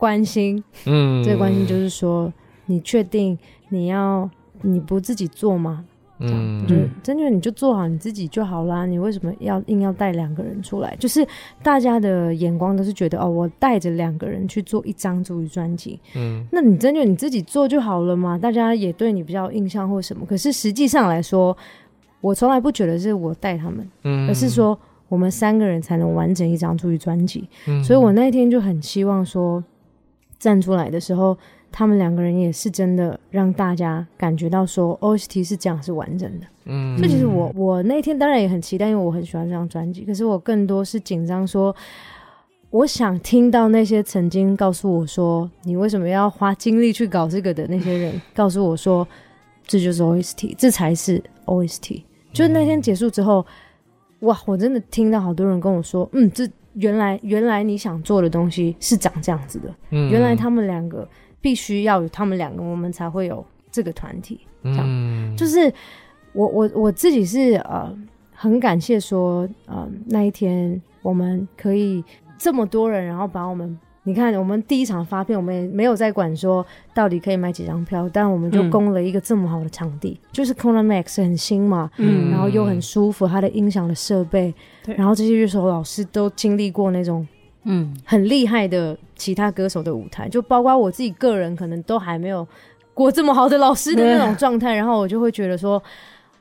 [0.00, 2.32] 关心，嗯，这个关心就是说，
[2.66, 3.36] 你确定
[3.68, 4.30] 你要
[4.62, 5.84] 你不自己做吗？
[6.20, 8.84] 嗯，就是真的你就做好你自己就好啦。
[8.86, 10.96] 你为什么要硬要带两个人出来？
[10.96, 11.26] 就是
[11.62, 18.36] 大家的眼光都是觉得哦，我带着两个人去做一张主语专辑，嗯，那你真的你自己做就好了嘛？
[18.36, 20.26] 大家也对你比较有印象或什么？
[20.26, 21.56] 可是实际上来说，
[22.20, 27.48] 我从来不觉得是我带他们，嗯，而是说我们三个人才能完整一张主语专辑。
[27.66, 29.62] 嗯，所以我那一天就很希望说。
[30.40, 31.36] 站出来的时候，
[31.70, 36.46] 他们两个人也是真的让大家感觉到说 OST 是这样是完整的。
[36.66, 40.04] 嗯，所以其实我我那天当然也很期待，因为我很喜欢这张专辑。
[40.04, 41.74] 可是我更多是紧张，说
[42.70, 49.06] 我想听到那些曾经告诉我说你为什么要花精力去搞这个的那些人， 告诉我说
[49.66, 52.02] 这就是 OST，这才是 OST。
[52.32, 53.44] 就是那天结束之后，
[54.20, 56.48] 哇，我真的听到好多人跟我说，嗯，这。
[56.74, 59.74] 原来，原来你想做的东西是长这样子的。
[59.90, 61.08] 嗯，原来他们两个
[61.48, 64.38] 必须要有他们两个，我们才会有这个团体。
[64.62, 65.72] 这样，嗯，就是
[66.34, 67.90] 我我我自己是呃
[68.34, 72.04] 很感谢说，呃那一天我们可以
[72.36, 73.78] 这么多人，然后把我们。
[74.04, 84.54] 你看，我们第一场发片，我们也没有在管说到底可以买几张票，但我们就供了一个这么好的场地，嗯、就是 Kona Max 很新嘛，嗯，然后又很舒服，它的音响的设备，
[84.96, 87.26] 然后这些乐手老师都经历过那种，
[87.68, 92.46] 嗯，很厉害的其他歌手的舞台，就包括我自己个人，可能都还没有
[92.94, 95.80] 过这么好的老师的那种状态，然后我就会觉得说，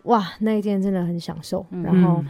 [0.03, 2.23] 哇，那一天真的很享受，嗯、然后。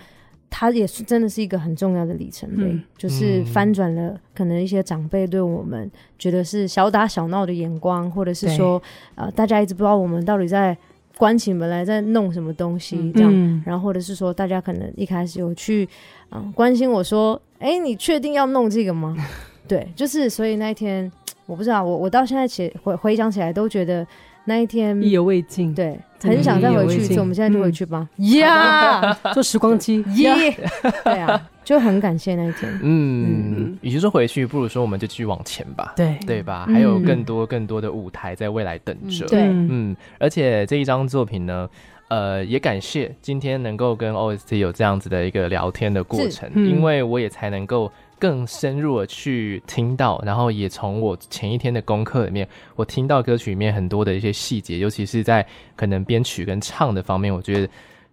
[0.50, 8.82] 他也是真的是一个很重要的里程碑，嗯、就是翻转了可能一些长辈对我们觉得是小打小闹的眼光，或者是说，
[9.16, 10.76] 呃，大家一直不知道我们到底在
[11.18, 15.88] 关起门来在弄什么东西这样，嗯、然后或者是说大家可能一开始有去
[16.32, 19.16] 嗯关心我说，哎，你确定要弄这个吗？
[19.68, 21.12] 对，就是所以那一天
[21.46, 24.06] 我不知道，我我到现在起回回想起来都觉得
[24.46, 28.08] 那一天意犹未尽，对，很想再回去一次，我们现在就回去吧，
[28.40, 30.34] 呀，坐时光机， 耶，
[31.04, 31.50] 对啊。
[31.68, 32.80] 就很感谢那一天。
[32.82, 35.92] 嗯，与其说回去，不如说我们就继续往前吧。
[35.98, 36.66] 对，对吧？
[36.66, 39.26] 还有更多更多的舞台在未来等着。
[39.26, 41.70] 对，嗯，而且这一张作品呢，
[42.08, 55.46] 呃，也感谢今天能够跟 OST 有这样子的一个聊天的过程，因为我也才能够更深入的去听到，然后也从我前一天的功课里面，我听到歌曲里面很多的一些细节，尤其是在
[55.76, 57.70] 可能编曲跟唱的方面，我觉得。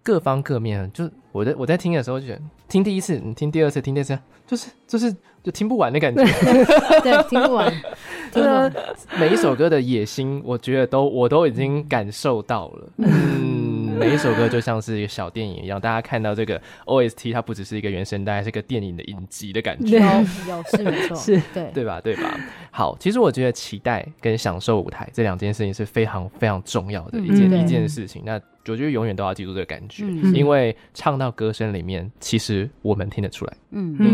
[0.07, 6.23] 各方各面，就我在我在听的时候，就觉得听第一次，你听第二次，听第三次，就是就是就听不完的感觉。
[7.01, 7.73] 对，听不完。
[8.31, 8.71] 对啊，
[9.19, 12.93] 每一首歌的野心，我觉得都我都已经感受到了。
[12.99, 13.64] 嗯。
[13.95, 19.99] 每一首歌就像是一个小电影一样，大家看到这个 OST，它不只是一个原声带，是个电影的影集的感觉。
[19.99, 22.01] 有有是没错，是对对吧？
[22.01, 22.39] 对吧？
[22.71, 28.23] 好，其实我觉得期待跟享受舞台这两件事情是非常非常重要的一件、嗯、一件事情。
[28.25, 33.57] 那我觉得永远都要记住这个感觉，嗯、因为唱到歌声里面，其实我们听得出来。
[33.71, 34.11] 嗯嗯。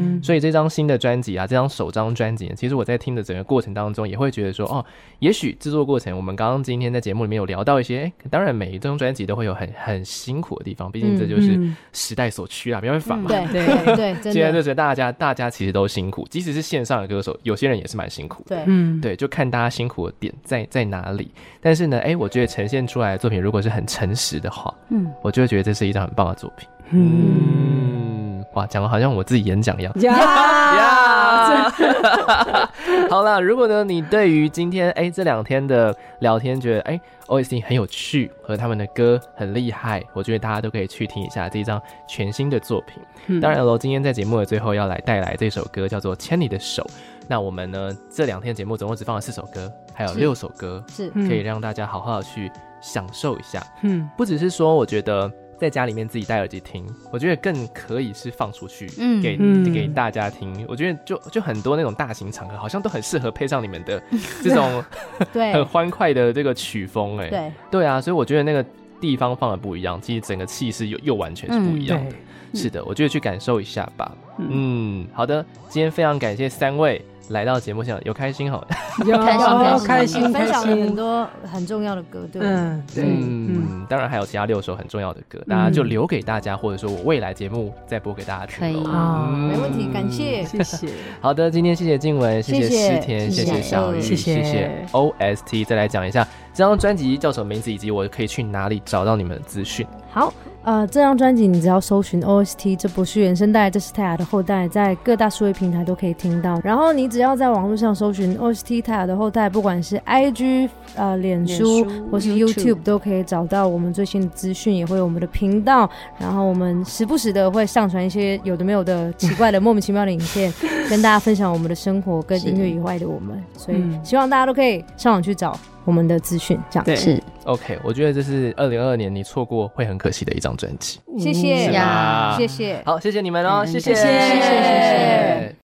[0.00, 4.84] 嗯，所以这张新的专辑啊，这张首张专辑，其实我在听的整个过程当中，也会觉得说，哦，
[5.18, 11.58] 也许制作过程，我们刚刚今天在节目里面有聊到一些，当然每一张专辑都会有很很辛苦的地方，毕竟这就是
[11.92, 13.28] 时代所趋啊，没办法嘛。
[13.28, 18.56] 对对对， 现在就是大家大家其实都辛苦，即使是线上的歌手，有些人也是蛮辛苦的。
[18.56, 21.30] 对，嗯，对，就看大家辛苦的点在在哪里。
[21.60, 26.68] 但是呢，哎，我觉得呈现出来的作品，如果是很诚实的话，嗯，我就会觉得这是一张很棒的作品。
[26.90, 28.44] 嗯。
[28.54, 29.92] 哇，讲的好像我自己演讲一样。
[30.00, 30.10] 呀
[30.78, 31.70] 呀，
[33.10, 43.02] 好了，如果呢，你对于今天哎这两天的聊天觉得哎 OST 很有趣，和他们的歌很厉害，我觉得大家都可以去听一下这一张全新的作品。
[43.26, 46.82] 嗯、当然喽，今天在节目的最后要来带来这首歌，叫做《牵你的手》。
[47.28, 52.50] 那我们呢这两天节目总共只放了四首歌，还有六首歌是可以让大家好好的去
[52.80, 53.64] 享受一下。
[53.82, 55.30] 嗯，不只是说，我觉得。
[55.60, 58.86] 在家里面自己戴耳机听，我觉得更可以是放出去
[59.20, 60.64] 给、嗯、给给大家听。
[60.68, 64.00] 我觉得就就很多那种大型场合，好像都很适合配上你们的
[64.40, 64.84] 这种
[65.32, 67.18] 对很欢快的这个曲风。
[67.18, 68.64] 哎，对对啊，所以我觉得那个
[69.00, 72.12] 地方放的不一样，其实整个气势又又完全是不一样的。
[72.12, 74.16] 嗯、是的，我觉得去感受一下吧。
[74.38, 77.04] 嗯，嗯，好的，今天非常感谢三位。
[77.28, 78.66] 来到节目现场有开心好，
[79.06, 82.48] 有 开心开心，开心分享了很多很重要的歌，对吧？
[82.48, 88.58] 嗯，对，嗯，当然还有其他六首很重要的歌，大家就留给大家，或者说我未来节目再播给大家听。
[88.58, 88.84] 可以。
[88.90, 90.88] 啊，没问题，感谢，谢谢。
[91.20, 94.86] 好的，今天谢谢静雯，谢谢诗田，谢谢小雨，谢谢。
[94.92, 95.64] OST。
[95.64, 96.26] 再来讲一下
[96.58, 99.86] 这张专辑叫什么名字，以及我可以去哪里找到你们的资讯。
[100.10, 100.34] 好。
[100.64, 106.60] 呃，这张专辑你只要搜寻 OST，这不是原声带，这是泰雅的后代，在各大数位平台都可以听到。
[106.62, 115.88] 然后你只要在网络上搜寻 OST 泰雅的后代，不管是 IG、呃脸书，脸书或是 YouTube，, YouTube 都可以找到我们最新的资讯，也会有我们的频道。
[116.18, 120.52] 然后我们时不时的会上传一些有的没有的奇怪的 莫名其妙的影片，
[120.90, 123.42] 跟大家分享我们的生活跟音乐以外的我们。
[123.56, 125.58] 所以希望大家都可以上网去找。
[125.88, 126.94] 我们的资讯这样子。
[126.94, 127.18] 是。
[127.44, 131.00] OK，我觉得这是二零二二年你错过会很可惜的一张专辑。
[131.18, 131.72] 谢谢。
[131.72, 135.56] 呀，谢谢，好，谢谢你们哦，谢谢，谢谢，谢谢。